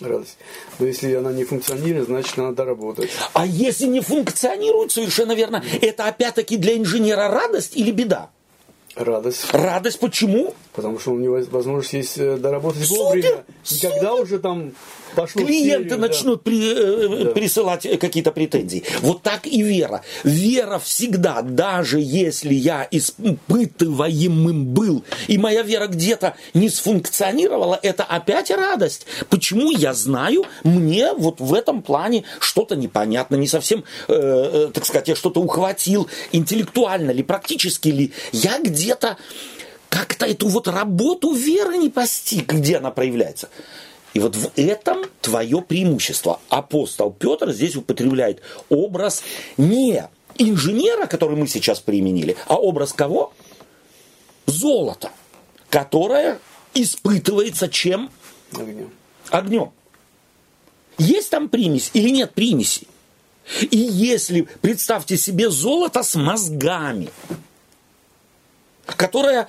[0.00, 0.38] Радость.
[0.78, 3.10] Но если она не функционирует, значит надо работать.
[3.34, 8.30] А если не функционирует, совершенно верно, это опять-таки для инженера радость или беда?
[8.96, 9.52] Радость.
[9.52, 10.54] Радость почему?
[10.74, 13.44] Потому что у него возможность есть э, доработать вовремя.
[13.70, 14.72] Никогда уже там
[15.14, 16.42] пошло Клиенты серию, начнут да.
[16.44, 17.30] при, э, да.
[17.30, 18.84] присылать какие-то претензии.
[19.00, 20.02] Вот так и вера.
[20.24, 28.50] Вера всегда, даже если я испытываемым был, и моя вера где-то не сфункционировала, это опять
[28.50, 29.06] радость.
[29.30, 34.84] Почему я знаю, мне вот в этом плане что-то непонятно, не совсем, э, э, так
[34.84, 38.12] сказать, я что-то ухватил, интеллектуально ли, практически ли.
[38.32, 39.16] Я где где-то
[39.88, 43.48] как-то эту вот работу веры не постиг, где она проявляется.
[44.14, 46.40] И вот в этом твое преимущество.
[46.48, 49.22] Апостол Петр здесь употребляет образ
[49.56, 53.32] не инженера, который мы сейчас применили, а образ кого?
[54.46, 55.10] Золото,
[55.70, 56.38] которое
[56.74, 58.10] испытывается чем?
[58.52, 58.90] Огнем.
[59.30, 59.72] Огнем.
[60.98, 62.86] Есть там примесь или нет примеси?
[63.60, 67.10] И если, представьте себе, золото с мозгами–
[68.86, 69.48] которая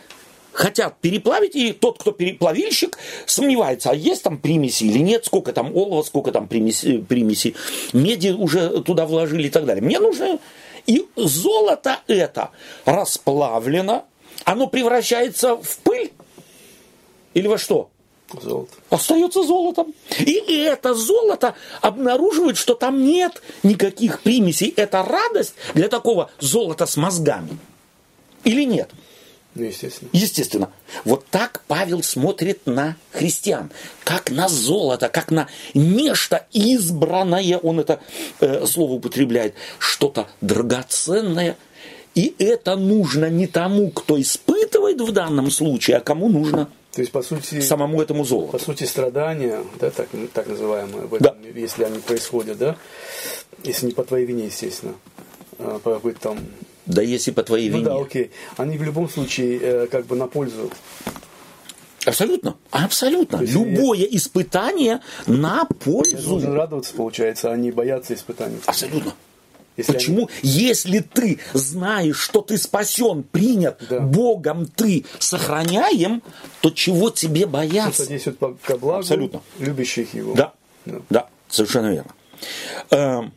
[0.52, 5.76] хотят переплавить, и тот, кто переплавильщик, сомневается, а есть там примеси или нет, сколько там
[5.76, 7.56] олова, сколько там примеси, примеси
[7.92, 9.84] меди уже туда вложили и так далее.
[9.84, 10.40] Мне нужно...
[10.86, 12.52] И золото это
[12.84, 14.06] расплавлено,
[14.44, 16.12] оно превращается в пыль
[17.34, 17.90] или во что?
[18.42, 18.74] Золото.
[18.90, 19.94] Остается золотом.
[20.20, 24.74] И это золото обнаруживает, что там нет никаких примесей.
[24.76, 27.58] Это радость для такого золота с мозгами.
[28.44, 28.90] Или нет?
[29.56, 30.10] Ну, естественно.
[30.14, 30.70] Естественно.
[31.06, 33.72] Вот так Павел смотрит на христиан,
[34.04, 38.00] как на золото, как на нечто избранное, он это
[38.40, 41.58] э, слово употребляет, что-то драгоценное.
[42.16, 47.12] И это нужно не тому, кто испытывает в данном случае, а кому нужно то есть,
[47.12, 48.52] по сути, самому этому золоту.
[48.52, 51.60] По сути, страдания, да, так, так называемые, в этом, да.
[51.60, 52.78] если они происходят, да,
[53.64, 54.94] если не по твоей вине, естественно,
[55.58, 56.38] а по какой-то там
[56.86, 57.86] да если по твоей ну, вине.
[57.86, 58.32] да, окей.
[58.58, 60.72] Они в любом случае э, как бы на пользу.
[62.06, 63.38] Абсолютно, абсолютно.
[63.38, 64.08] Любое я...
[64.18, 66.30] испытание на пользу.
[66.30, 68.58] Должен радоваться, получается, а не бояться испытаний.
[68.66, 69.14] Абсолютно.
[69.78, 70.30] Если Почему?
[70.42, 70.52] Они...
[70.52, 74.02] Если ты знаешь, что ты спасен, принят да.
[74.02, 76.22] Богом, ты сохраняем,
[76.62, 77.94] то чего тебе бояться?
[77.94, 79.42] Что содействует ко благу Абсолютно.
[79.58, 80.36] любящих его.
[80.36, 80.54] Да,
[80.86, 83.32] да, да совершенно верно.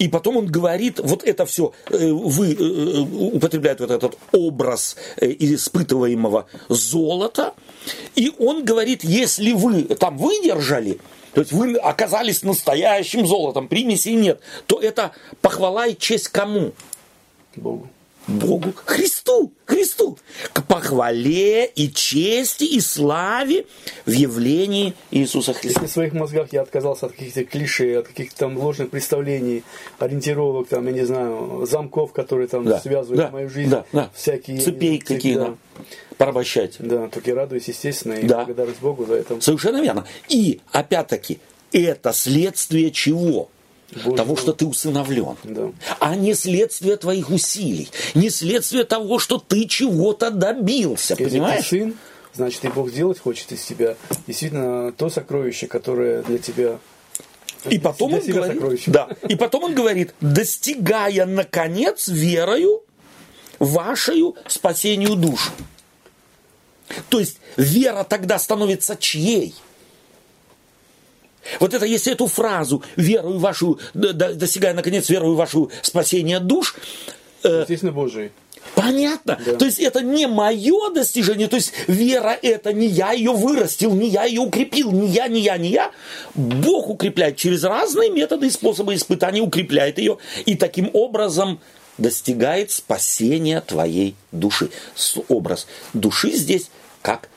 [0.00, 4.96] И потом он говорит, вот это все, э, вы э, э, употребляет вот этот образ
[5.20, 7.52] испытываемого золота,
[8.16, 10.98] и он говорит, если вы там выдержали,
[11.34, 15.10] то есть вы оказались настоящим золотом, примесей нет, то это
[15.42, 16.72] похвала и честь кому?
[17.56, 17.90] Богу.
[18.30, 20.18] Богу, Христу, Христу,
[20.52, 23.66] к похвале и чести и славе
[24.06, 25.80] в явлении Иисуса Христа.
[25.80, 29.64] Если в своих мозгах я отказался от каких-то клише, от каких-то там ложных представлений,
[29.98, 34.10] ориентировок, там, я не знаю, замков, которые там да, связывают да, мою жизнь, да, да.
[34.14, 34.60] всякие...
[34.60, 35.56] Цепей какие-то.
[36.18, 36.76] Порабощать.
[36.78, 38.44] Да, только я радуюсь, естественно, и да.
[38.44, 39.40] благодарность Богу за это.
[39.40, 40.04] Совершенно верно.
[40.28, 41.40] И, опять-таки,
[41.72, 43.48] это следствие чего?
[44.04, 45.70] Боже того, что ты усыновлен, да.
[45.98, 51.64] а не следствие твоих усилий, не следствие того, что ты чего-то добился, Если понимаешь?
[51.68, 51.94] Ты сын,
[52.34, 56.78] значит, и Бог сделать хочет из тебя действительно то сокровище, которое для тебя
[57.68, 62.82] и потом, он говорит, да, и потом он говорит, достигая, наконец, верою
[63.58, 65.50] вашей спасению душ.
[67.08, 69.54] То есть вера тогда становится чьей?
[71.58, 76.76] Вот это, если эту фразу «верую вашу, достигая, наконец, верую вашу спасение душ»,
[77.42, 78.30] э, Естественно, Божий.
[78.74, 79.38] Понятно.
[79.44, 79.54] Да.
[79.54, 84.08] То есть это не мое достижение, то есть вера это не я ее вырастил, не
[84.08, 85.90] я ее укрепил, не я, не я, не я.
[86.34, 91.60] Бог укрепляет через разные методы и способы испытаний, укрепляет ее и таким образом
[91.98, 94.70] достигает спасения твоей души.
[95.28, 96.70] Образ души здесь
[97.02, 97.28] как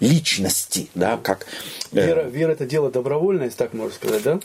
[0.00, 1.46] личности, да, как...
[1.92, 2.06] Э...
[2.06, 4.40] Вера, вера это дело добровольное, если так можно сказать, да?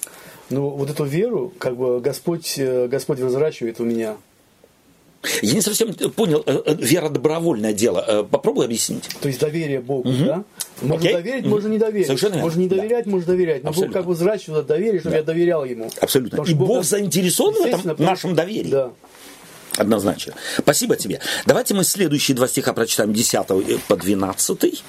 [0.49, 4.15] Ну, вот эту веру, как бы Господь, э, Господь разворачивает у меня.
[5.41, 8.27] Я не совсем понял, э, э, вера добровольное дело.
[8.29, 9.09] Попробуй объяснить.
[9.21, 10.23] То есть доверие Богу, угу.
[10.23, 10.43] да?
[10.81, 11.13] Можно okay.
[11.13, 12.05] доверить, можно не доверить.
[12.05, 13.11] Совершенно можно не доверять, да.
[13.11, 13.63] можно доверять.
[13.63, 13.93] Но Абсолютно.
[13.93, 15.17] Бог как бы взращивает доверие, чтобы да.
[15.19, 15.89] я доверял Ему.
[15.99, 16.43] Абсолютно.
[16.43, 18.69] И Бог, Бог заинтересован в этом нашем доверии.
[18.69, 18.91] Да.
[19.77, 20.33] Однозначно.
[20.59, 21.19] Спасибо тебе.
[21.45, 23.47] Давайте мы следующие два стиха прочитаем 10
[23.87, 24.83] по 12.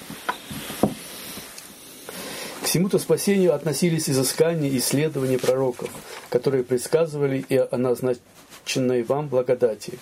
[2.66, 5.88] К всему-то спасению относились изыскания и исследования пророков,
[6.28, 10.00] которые предсказывали и о назначенной вам благодати,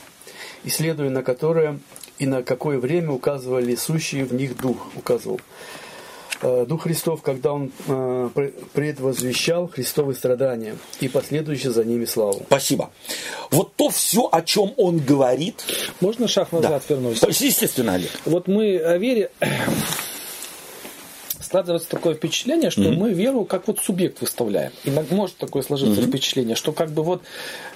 [0.64, 1.78] исследуя на которое
[2.18, 5.42] и на какое время указывали сущий в них дух, указывал.
[6.40, 8.30] Э, дух Христов, когда Он э,
[8.72, 12.44] предвозвещал Христовые страдания и последующие за ними славу.
[12.46, 12.90] Спасибо.
[13.50, 15.62] Вот то все, о чем Он говорит.
[16.00, 16.94] Можно шаг назад да.
[16.94, 17.20] вернусь?
[17.28, 18.10] Естественно, Олег.
[18.24, 19.30] Вот мы о вере
[21.55, 22.96] складывается такое впечатление, что mm-hmm.
[22.96, 24.72] мы веру как вот субъект выставляем.
[24.82, 26.09] И может такое сложиться mm-hmm.
[26.09, 27.22] впечатление, что как бы вот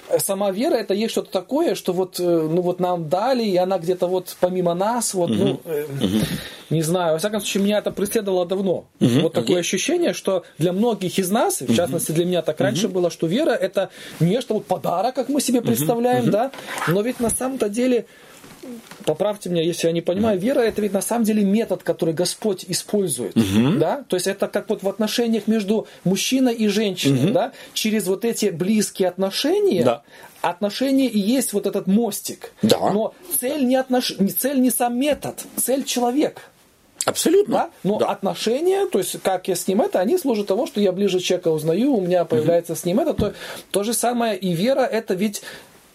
[0.09, 3.55] э, сама вера это есть что-то такое, что вот, э, ну вот нам дали, и
[3.55, 5.37] она где-то вот помимо нас, вот, mm-hmm.
[5.37, 6.25] ну, э, mm-hmm.
[6.71, 8.83] не знаю, во всяком случае, меня это преследовало давно.
[8.99, 9.21] Mm-hmm.
[9.21, 9.59] Вот такое okay.
[9.59, 13.51] ощущение, что для многих из нас, в частности для меня так раньше было, что вера
[13.51, 16.51] это нечто вот подарок, как мы себе представляем, да,
[16.89, 18.07] но ведь на самом-то деле
[19.05, 22.65] поправьте меня, если я не понимаю, вера это ведь на самом деле метод, который Господь
[22.67, 23.77] использует, угу.
[23.77, 27.33] да, то есть это как вот в отношениях между мужчиной и женщиной, угу.
[27.33, 30.03] да, через вот эти близкие отношения, да.
[30.41, 32.91] отношения и есть вот этот мостик, да.
[32.91, 34.13] но цель не отнош...
[34.37, 36.41] цель не сам метод, цель человек.
[37.05, 37.53] Абсолютно.
[37.53, 37.69] Да?
[37.83, 38.07] Но да.
[38.07, 41.47] отношения, то есть как я с ним это, они служат того, что я ближе человека
[41.47, 42.79] узнаю, у меня появляется угу.
[42.79, 43.13] с ним это.
[43.13, 43.33] То,
[43.71, 45.41] то же самое и вера, это ведь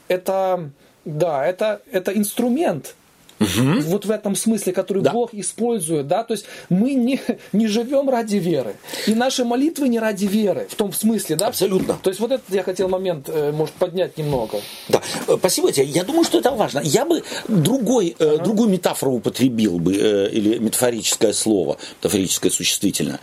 [0.08, 0.70] это
[1.04, 2.94] да, это, это инструмент.
[3.40, 3.80] Угу.
[3.86, 5.12] Вот в этом смысле, который да.
[5.12, 7.20] Бог использует, да, то есть мы не,
[7.52, 8.76] не живем ради веры,
[9.06, 11.48] и наши молитвы не ради веры, в том смысле, да?
[11.48, 11.98] Абсолютно.
[12.02, 14.60] То есть вот этот я хотел момент, э, может, поднять немного.
[14.88, 15.86] Да, э, спасибо тебе.
[15.86, 16.80] Я думаю, что это важно.
[16.84, 18.38] Я бы другой, ага.
[18.38, 23.18] другую метафору употребил бы, или метафорическое слово, метафорическое существительное.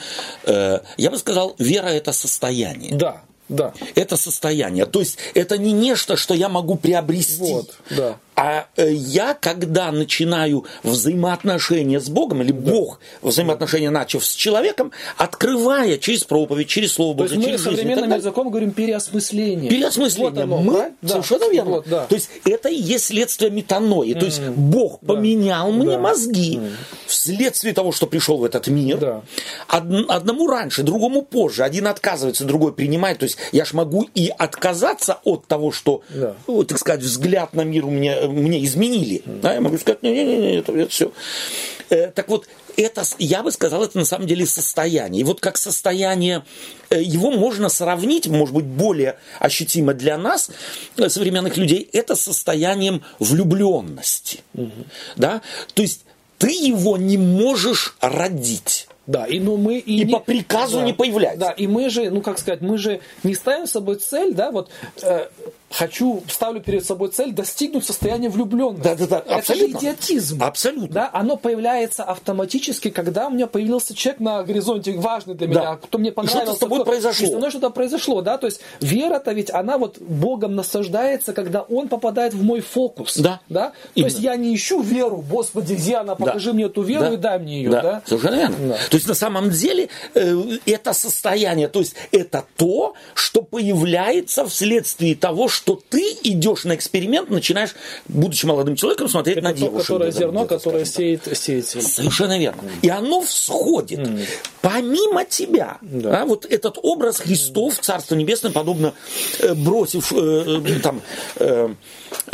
[0.46, 2.96] Я бы сказал, вера это состояние.
[2.96, 3.22] Да,
[3.52, 3.74] да.
[3.95, 4.86] Это состояние.
[4.86, 7.52] То есть это не нечто, что я могу приобрести.
[7.52, 8.18] Вот, да.
[8.36, 12.72] А э, я, когда начинаю взаимоотношения с Богом, или да.
[12.72, 18.14] Бог взаимоотношения начав с человеком, открывая через проповедь, через Слово Божие, То есть мы современным
[18.14, 19.70] языком говорим переосмысление.
[19.70, 20.32] Переосмысление.
[20.32, 21.10] Вот оно, мы, да?
[21.10, 21.52] совершенно да.
[21.52, 21.72] верно.
[21.72, 22.06] Вот, да.
[22.06, 24.14] То есть это и есть следствие метанои.
[24.14, 24.20] Mm.
[24.20, 25.14] То есть Бог да.
[25.14, 26.00] поменял мне да.
[26.00, 26.72] мозги mm.
[27.08, 28.98] вследствие того, что пришел в этот мир.
[28.98, 29.22] Да.
[29.68, 31.64] Од, одному раньше, другому позже.
[31.64, 33.20] Один отказывается, другой принимает.
[33.20, 36.36] То есть я ж могу и отказаться от того, что, да.
[36.48, 39.22] ну, так сказать, взгляд на мир у меня мне изменили.
[39.26, 41.11] Да, я могу сказать, не-не-не, это, это все.
[41.89, 42.47] Э, так вот,
[42.78, 45.22] это, я бы сказал, это на самом деле состояние.
[45.22, 46.43] И вот как состояние,
[46.89, 50.49] э, его можно сравнить, может быть, более ощутимо для нас,
[50.97, 54.39] э, современных людей, это состоянием влюбленности.
[54.53, 54.72] Угу.
[55.17, 55.41] Да?
[55.74, 56.05] То есть
[56.38, 58.88] ты его не можешь родить.
[59.07, 61.39] Да, и ну мы и, и не, по приказу да, не появляется.
[61.39, 64.69] Да, и мы же, ну как сказать, мы же не ставим собой цель, да, вот
[65.01, 65.28] э,
[65.72, 68.84] хочу, ставлю перед собой цель достигнуть состояния влюбленности.
[68.84, 69.41] Да, да, да, абсолютно.
[69.41, 70.43] Это же идиотизм.
[70.43, 70.88] Абсолютно.
[70.93, 75.76] Да, оно появляется автоматически, когда у меня появился человек на горизонте важный для меня, да.
[75.78, 76.43] кто мне понравился.
[76.43, 77.28] Что-то с тобой кто, произошло.
[77.28, 81.61] И со мной что-то произошло, да, то есть вера-то ведь, она вот Богом наслаждается, когда
[81.61, 83.17] Он попадает в мой фокус.
[83.17, 83.39] Да.
[83.49, 83.69] да?
[83.69, 84.09] То Именно.
[84.09, 86.53] есть я не ищу веру, Господи, где она, покажи да.
[86.53, 87.13] мне эту веру да.
[87.13, 87.69] и дай мне ее.
[87.69, 88.01] Да, да?
[88.05, 88.55] совершенно верно.
[88.69, 88.78] Да.
[88.89, 95.15] То есть на самом деле э, это состояние, то есть это то, что появляется вследствие
[95.15, 97.76] того, что что ты идешь на эксперимент, начинаешь,
[98.07, 99.88] будучи молодым человеком, смотреть это на девушек.
[99.88, 102.64] Которое зерно, которое сеет, сеет Совершенно верно.
[102.82, 103.99] И оно всходит.
[103.99, 104.26] Mm.
[104.62, 105.78] Помимо тебя.
[105.82, 106.22] Да.
[106.22, 108.95] А, вот этот образ Христов, Царство Небесное, подобно
[109.39, 111.01] э, бросив, э, э там,
[111.36, 111.70] э,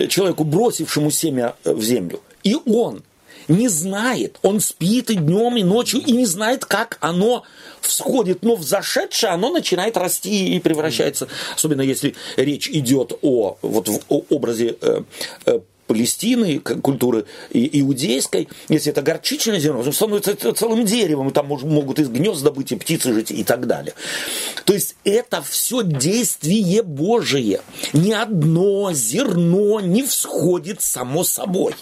[0.08, 2.22] человеку, бросившему семя в землю.
[2.44, 3.04] И он
[3.48, 4.38] не знает.
[4.42, 7.44] Он спит и днем, и ночью, и не знает, как оно
[7.82, 8.44] всходит.
[8.44, 14.76] Но взошедшее оно начинает расти и превращается, особенно если речь идет о, вот, в образе
[14.82, 15.02] э,
[15.46, 22.00] э, Палестины, культуры иудейской, если это горчичное зерно, он становится целым деревом, и там могут
[22.00, 23.94] из гнезда быть и птицы жить и так далее.
[24.66, 27.62] То есть это все действие Божие.
[27.94, 31.74] Ни одно зерно не всходит само собой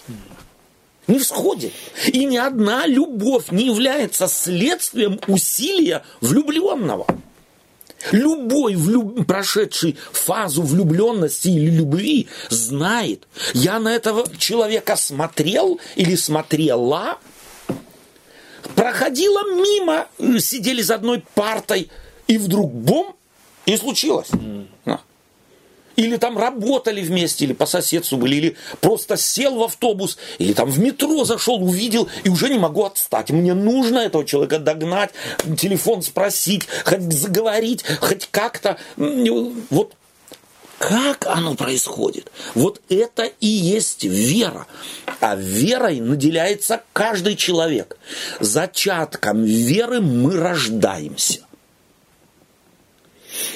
[1.07, 1.73] не всходит.
[2.07, 7.05] И ни одна любовь не является следствием усилия влюбленного.
[8.11, 9.25] Любой влюб...
[9.25, 17.17] прошедший фазу влюбленности или любви знает, я на этого человека смотрел или смотрела,
[18.75, 20.07] проходила мимо,
[20.39, 21.89] сидели за одной партой,
[22.27, 23.15] и вдруг бом,
[23.65, 24.29] и случилось.
[24.29, 24.67] Mm
[25.95, 30.69] или там работали вместе, или по соседству были, или просто сел в автобус, или там
[30.69, 33.31] в метро зашел, увидел, и уже не могу отстать.
[33.31, 35.11] Мне нужно этого человека догнать,
[35.57, 38.77] телефон спросить, хоть заговорить, хоть как-то.
[38.97, 39.93] Вот
[40.77, 42.31] как оно происходит?
[42.53, 44.67] Вот это и есть вера.
[45.21, 47.97] А верой наделяется каждый человек.
[48.39, 51.44] Зачатком веры мы рождаемся.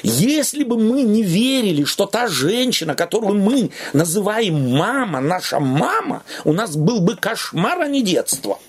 [0.04, 6.54] Если бы мы не верили, что та женщина, которую мы называем мама, наша мама, у
[6.54, 8.60] нас был бы кошмар, а не детство.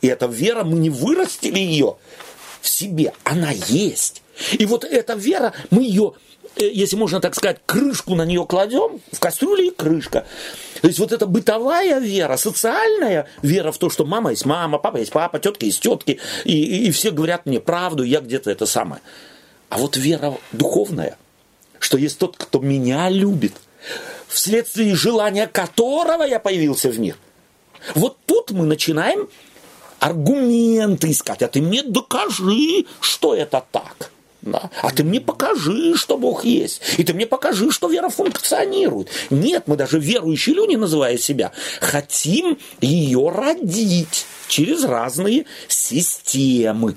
[0.00, 1.96] И эта вера, мы не вырастили ее
[2.60, 4.22] в себе, она есть.
[4.52, 6.14] И вот эта вера, мы ее,
[6.56, 10.26] э, если можно так сказать, крышку на нее кладем, в кастрюле и крышка.
[10.80, 14.96] То есть вот эта бытовая вера, социальная вера в то, что мама есть мама, папа
[14.96, 18.64] есть папа, тетка есть тетки, и, и, и все говорят мне правду, я где-то это
[18.64, 19.02] самое.
[19.70, 21.16] А вот вера духовная,
[21.78, 23.54] что есть тот, кто меня любит,
[24.28, 27.16] вследствие желания которого я появился в мир.
[27.94, 29.28] Вот тут мы начинаем
[30.00, 31.42] аргументы искать.
[31.42, 34.10] А ты мне докажи, что это так.
[34.42, 34.70] Да?
[34.82, 36.80] А ты мне покажи, что Бог есть.
[36.98, 39.08] И ты мне покажи, что вера функционирует.
[39.30, 46.96] Нет, мы даже верующие люди, называя себя, хотим ее родить через разные системы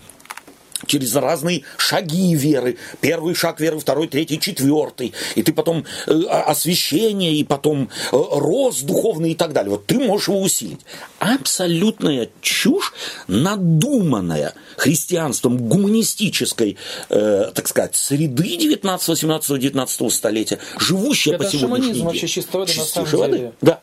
[0.86, 2.78] через разные шаги веры.
[3.02, 5.14] Первый шаг веры, второй, третий, четвертый.
[5.36, 9.72] И ты потом э, освящение, и потом э, рост духовный и так далее.
[9.72, 10.82] Вот ты можешь его усилить.
[11.20, 12.94] Абсолютная чушь,
[13.28, 16.78] надуманная христианством гуманистической,
[17.10, 22.06] э, так сказать, среды 19, 18, 19 столетия, живущая Это по сегодняшний день.
[22.06, 23.54] вообще чистой воды, на самом деле.
[23.62, 23.82] Да.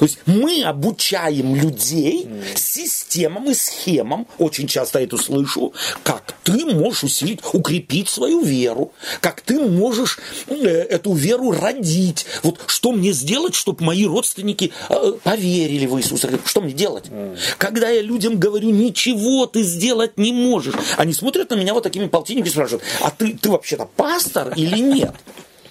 [0.00, 2.26] То есть мы обучаем людей
[2.56, 9.42] системам и схемам, очень часто это слышу, как ты можешь усилить, укрепить свою веру, как
[9.42, 12.24] ты можешь э, эту веру родить.
[12.42, 16.30] Вот что мне сделать, чтобы мои родственники э, поверили в Иисуса?
[16.46, 17.10] Что мне делать?
[17.58, 22.06] Когда я людям говорю, ничего ты сделать не можешь, они смотрят на меня вот такими
[22.06, 25.12] полтинниками и спрашивают, а ты, ты вообще-то пастор или нет?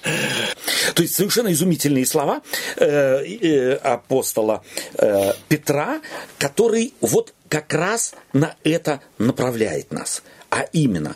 [0.02, 2.41] То есть совершенно изумительные слова
[2.78, 4.64] э, э, апостола
[4.95, 6.02] э, Петра,
[6.38, 10.24] который вот как раз на это направляет нас.
[10.50, 11.16] А именно,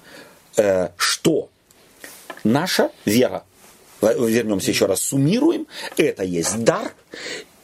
[0.58, 1.50] э, что
[2.44, 3.44] наша вера,
[4.02, 5.68] вернемся еще раз, суммируем,
[5.98, 6.92] это есть дар,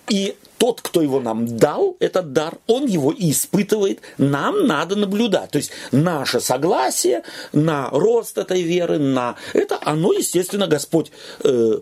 [0.10, 5.52] и тот, кто его нам дал, этот дар, он его и испытывает, нам надо наблюдать.
[5.52, 11.12] То есть наше согласие на рост этой веры, на это, оно, естественно, Господь
[11.44, 11.80] э,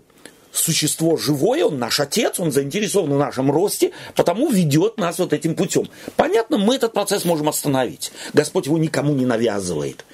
[0.52, 5.56] существо живое, он наш отец, он заинтересован в нашем росте, потому ведет нас вот этим
[5.56, 5.90] путем.
[6.16, 8.12] Понятно, мы этот процесс можем остановить.
[8.34, 10.06] Господь его никому не навязывает.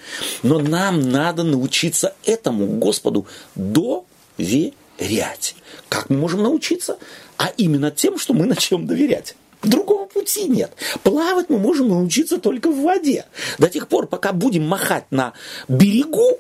[0.42, 5.56] Но нам надо научиться этому Господу доверять.
[5.90, 6.98] Как мы можем научиться?
[7.38, 9.36] А именно тем, что мы начнем доверять.
[9.62, 10.72] Другого пути нет.
[11.04, 13.26] Плавать мы можем научиться только в воде.
[13.58, 15.34] До тех пор, пока будем махать на
[15.68, 16.40] берегу,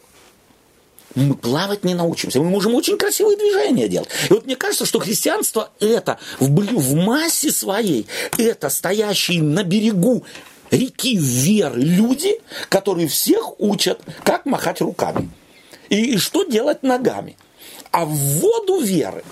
[1.16, 2.40] мы плавать не научимся.
[2.40, 4.10] Мы можем очень красивые движения делать.
[4.30, 10.26] И вот мне кажется, что христианство это в, в массе своей, это стоящие на берегу
[10.72, 12.40] реки веры люди,
[12.70, 15.30] которые всех учат, как махать руками
[15.90, 17.38] и, и что делать ногами.
[17.92, 19.24] А в воду веры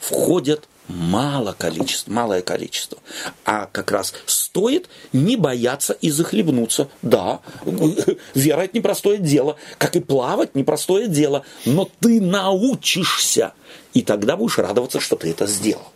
[0.00, 2.98] входят мало количество, малое количество.
[3.44, 6.88] А как раз стоит не бояться и захлебнуться.
[7.02, 7.40] Да,
[8.34, 13.54] вера– это непростое дело, как и плавать– непростое дело, но ты научишься,
[13.94, 15.88] и тогда будешь радоваться, что ты это сделал.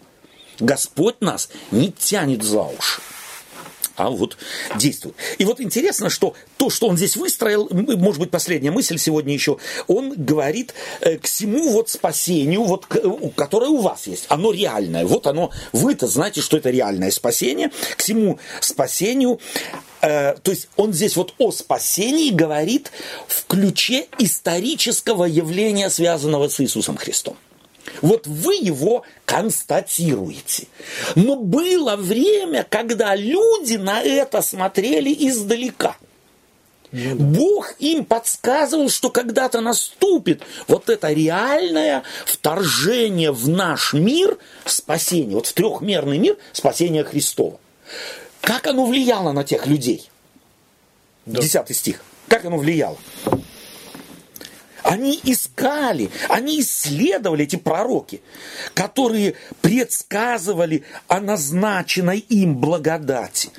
[0.59, 3.03] Господь нас не тянет за уши
[3.97, 4.36] а вот
[4.76, 5.14] действует.
[5.38, 9.59] И вот интересно, что то, что он здесь выстроил, может быть, последняя мысль сегодня еще,
[9.86, 12.86] он говорит э, к всему вот спасению, вот,
[13.34, 15.07] которое у вас есть, оно реальное.
[15.07, 19.40] Вот оно, вы-то знаете, что это реальное спасение, к всему спасению
[20.03, 22.92] э, то есть он здесь вот о спасении говорит
[23.26, 27.36] в ключе исторического явления, связанного с Иисусом Христом.
[28.03, 30.66] Вот вы его констатируете.
[31.14, 35.97] Но было время, когда люди на это смотрели издалека.
[36.93, 45.47] Бог им подсказывал, что когда-то наступит вот это реальное вторжение в наш мир спасение, вот
[45.47, 47.59] в трехмерный мир спасения Христова.
[48.41, 50.11] Как оно влияло на тех людей?
[51.26, 52.03] Десятый стих.
[52.28, 52.97] Как оно влияло?
[54.87, 58.22] Они искали, они исследовали эти пророки,
[58.72, 63.51] которые предсказывали о назначенной им благодати.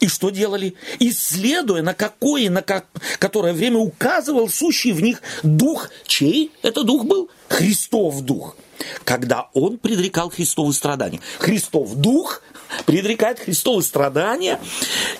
[0.00, 0.74] И что делали?
[0.98, 2.86] Исследуя, на какое, на как,
[3.20, 5.90] которое время указывал сущий в них дух.
[6.06, 7.30] Чей это дух был?
[7.48, 8.56] Христов дух.
[9.04, 11.20] Когда он предрекал Христовы страдания.
[11.38, 12.42] Христов дух
[12.84, 14.60] предрекает Христовы страдания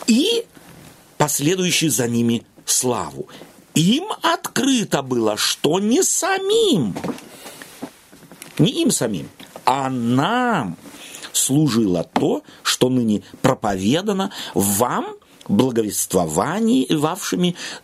[0.09, 0.47] и
[1.17, 3.29] последующие за ними славу
[3.79, 6.95] им открыто было, что не самим,
[8.59, 9.29] не им самим,
[9.64, 10.76] а нам
[11.33, 15.14] служило то, что ныне проповедано вам,
[15.49, 16.87] благовествовании,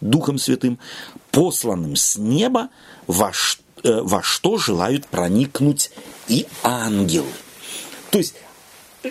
[0.00, 0.78] Духом Святым,
[1.30, 2.70] посланным с неба,
[3.06, 3.32] во,
[3.82, 5.90] э, во что желают проникнуть
[6.28, 7.30] и ангелы.
[8.10, 8.34] То есть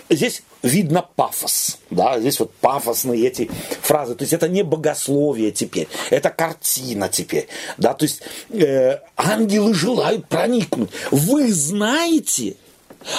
[0.08, 1.78] здесь видно пафос.
[1.90, 3.50] Да, здесь вот пафосные эти
[3.82, 4.14] фразы.
[4.14, 7.46] То есть это не богословие теперь, это картина теперь.
[7.76, 10.90] Да, то есть э, ангелы желают проникнуть.
[11.10, 12.56] Вы знаете,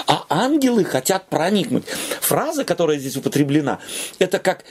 [0.07, 1.85] а ангелы хотят проникнуть.
[2.21, 3.79] Фраза, которая здесь употреблена,
[4.19, 4.63] это как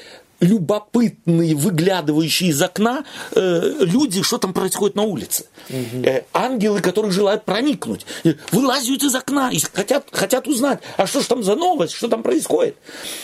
[0.45, 5.47] любопытные, выглядывающие из окна э, люди, что там происходит на улице.
[5.70, 6.05] Угу.
[6.05, 11.20] Э, ангелы, которые желают проникнуть, э, вылазят из окна и хотят, хотят узнать, а что
[11.20, 12.76] же там за новость, что там происходит.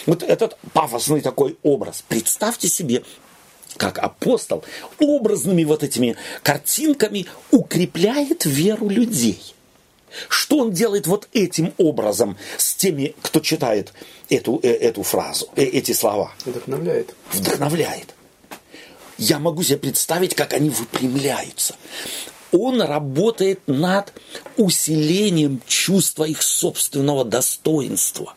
[0.06, 2.02] Вот этот пафосный такой образ.
[2.08, 3.02] Представьте себе,
[3.76, 4.64] как апостол
[4.98, 9.54] образными вот этими картинками укрепляет веру людей–
[10.28, 13.92] что он делает вот этим образом с теми, кто читает
[14.28, 16.32] эту, э, эту фразу, э, эти слова?
[16.44, 17.14] Вдохновляет.
[17.32, 18.14] Вдохновляет.
[19.18, 21.76] Я могу себе представить, как они выпрямляются.
[22.52, 24.12] Он работает над
[24.56, 28.34] усилением чувства их собственного достоинства.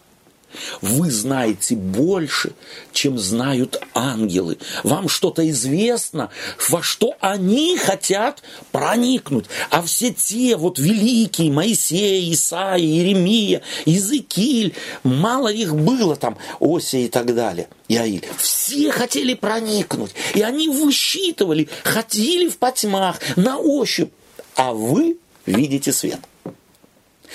[0.82, 2.54] Вы знаете больше,
[2.92, 4.58] чем знают ангелы.
[4.84, 6.30] Вам что-то известно,
[6.70, 9.46] во что они хотят проникнуть.
[9.70, 17.08] А все те вот великие, Моисей, Исаия, Иеремия, Иезекииль, мало их было там, Ося и
[17.08, 18.26] так далее, Иаиль.
[18.38, 20.12] Все хотели проникнуть.
[20.34, 24.12] И они высчитывали, ходили в потьмах, на ощупь.
[24.56, 26.20] А вы видите свет.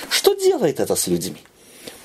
[0.08, 1.38] Что делает это с людьми?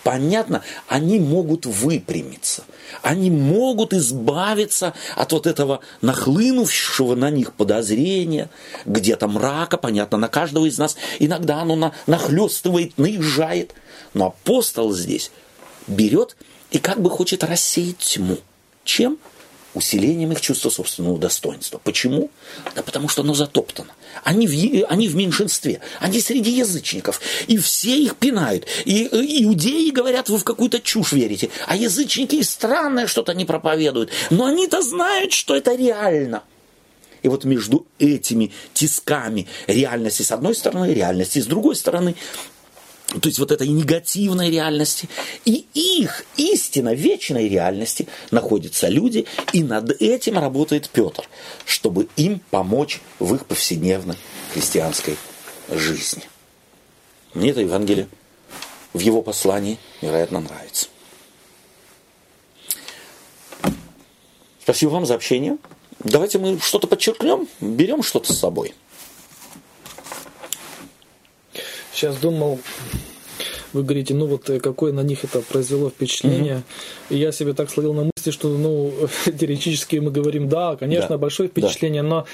[0.04, 2.64] Понятно, они могут выпрямиться.
[3.02, 8.50] Они могут избавиться от вот этого нахлынувшего на них подозрения,
[8.86, 10.96] где-то мрака, понятно, на каждого из нас.
[11.20, 13.74] Иногда оно на, нахлестывает, наезжает.
[14.14, 15.32] Но апостол здесь
[15.88, 16.36] берет
[16.72, 18.38] и как бы хочет рассеять тьму.
[18.84, 19.18] Чем?
[19.74, 21.80] Усилением их чувства собственного достоинства.
[21.84, 22.30] Почему?
[22.76, 23.94] Да потому что оно затоптано.
[24.24, 28.66] Они в, они в меньшинстве, они среди язычников, и все их пинают.
[28.86, 34.12] И, и иудеи говорят, вы в какую-то чушь верите, а язычники странное что-то не проповедуют.
[34.30, 36.44] Но они-то знают, что это реально.
[37.24, 42.16] И вот между этими тисками реальности с одной стороны, реальности с другой стороны,
[43.22, 45.08] то есть вот этой негативной реальности
[45.46, 51.28] и их истина вечной реальности находятся люди, и над этим работает Петр,
[51.66, 54.18] чтобы им помочь в их повседневной
[54.54, 55.18] христианской
[55.70, 56.24] жизни.
[57.34, 58.08] Мне это Евангелие
[58.94, 60.88] в его послании, вероятно, нравится.
[64.62, 65.58] Спасибо вам за общение.
[66.00, 68.74] Давайте мы что-то подчеркнем, берем что-то с собой.
[72.04, 72.60] Сейчас думал,
[73.72, 76.56] вы говорите, ну вот э, какое на них это произвело впечатление.
[76.56, 76.64] Угу.
[77.12, 78.92] И я себе так словил на мысли, что ну
[79.26, 81.18] теоретически мы говорим, да, конечно, да.
[81.18, 82.10] большое впечатление, да.
[82.10, 82.26] но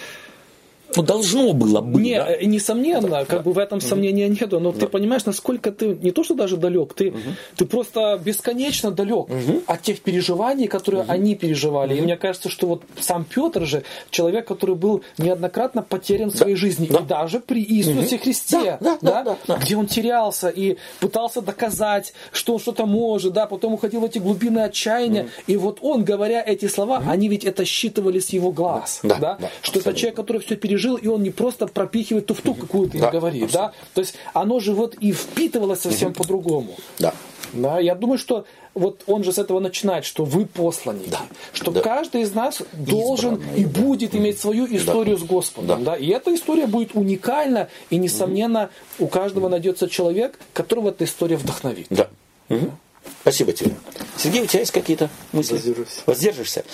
[0.95, 2.03] ну, должно было быть.
[2.03, 2.31] Не, да?
[2.31, 3.43] Э, несомненно, да, как да.
[3.43, 3.87] бы в этом угу.
[3.87, 4.81] сомнения нету, но да.
[4.81, 7.19] ты понимаешь, насколько ты не то, что даже далек, ты, угу.
[7.55, 9.61] ты просто бесконечно далек угу.
[9.67, 11.11] от тех переживаний, которые угу.
[11.11, 11.93] они переживали.
[11.93, 11.99] Угу.
[11.99, 16.55] И мне кажется, что вот сам Петр же человек, который был неоднократно потерян в своей
[16.55, 16.99] жизни, да.
[16.99, 18.23] и даже при Иисусе угу.
[18.23, 22.85] Христе, да, да, да, да, да, где он терялся и пытался доказать, что он что-то
[22.85, 25.29] может, да, потом уходил в эти глубины отчаяния, угу.
[25.47, 27.09] и вот он, говоря эти слова, угу.
[27.09, 29.89] они ведь это считывали с его глаз, да, да, да что абсолютно.
[29.89, 33.11] это человек, который все пережил пережил, и он не просто пропихивает туфту какую-то и да,
[33.11, 33.73] говорит, да?
[33.93, 36.75] То есть оно же вот и впитывалось совсем по-другому.
[36.97, 37.13] Да.
[37.51, 41.21] Да, я думаю, что вот он же с этого начинает, что вы посланники, да,
[41.51, 41.81] что да.
[41.81, 43.81] каждый из нас должен Избранный, и да.
[43.81, 45.25] будет иметь свою историю да.
[45.25, 45.75] с Господом, да.
[45.77, 48.69] да, и эта история будет уникальна, и несомненно
[48.99, 51.87] у каждого найдется человек, которого эта история вдохновит.
[51.89, 52.09] Да.
[52.49, 52.69] Угу.
[53.21, 53.75] Спасибо тебе.
[54.17, 55.53] Сергей, у тебя есть какие-то мысли?
[55.53, 56.01] Воздержусь.
[56.05, 56.65] Воздержишься.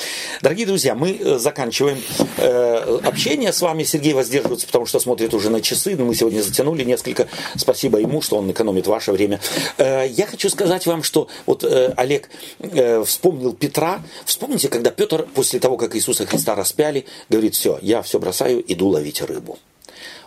[0.42, 2.02] Дорогие друзья, мы э, заканчиваем
[2.38, 3.84] э, общение с вами.
[3.84, 5.96] Сергей воздерживается, потому что смотрит уже на часы.
[5.96, 7.28] Мы сегодня затянули несколько.
[7.56, 9.40] Спасибо ему, что он экономит ваше время.
[9.78, 14.02] Э, я хочу сказать вам, что вот э, Олег э, вспомнил Петра.
[14.26, 18.88] Вспомните, когда Петр после того, как Иисуса Христа распяли, говорит, все, я все бросаю, иду
[18.88, 19.58] ловить рыбу.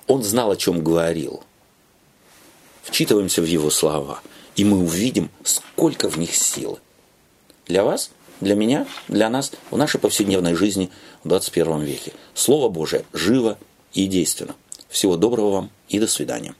[0.07, 1.43] Он знал, о чем говорил.
[2.83, 4.21] Вчитываемся в его слова–
[4.59, 6.79] и мы увидим, сколько в них силы.
[7.69, 10.91] Для вас, для меня, для нас в нашей повседневной жизни
[11.23, 12.13] в 21 веке.
[12.35, 13.57] Слово Божие живо
[13.95, 14.57] и действенно.
[14.89, 16.57] Всего доброго вам и до свидания.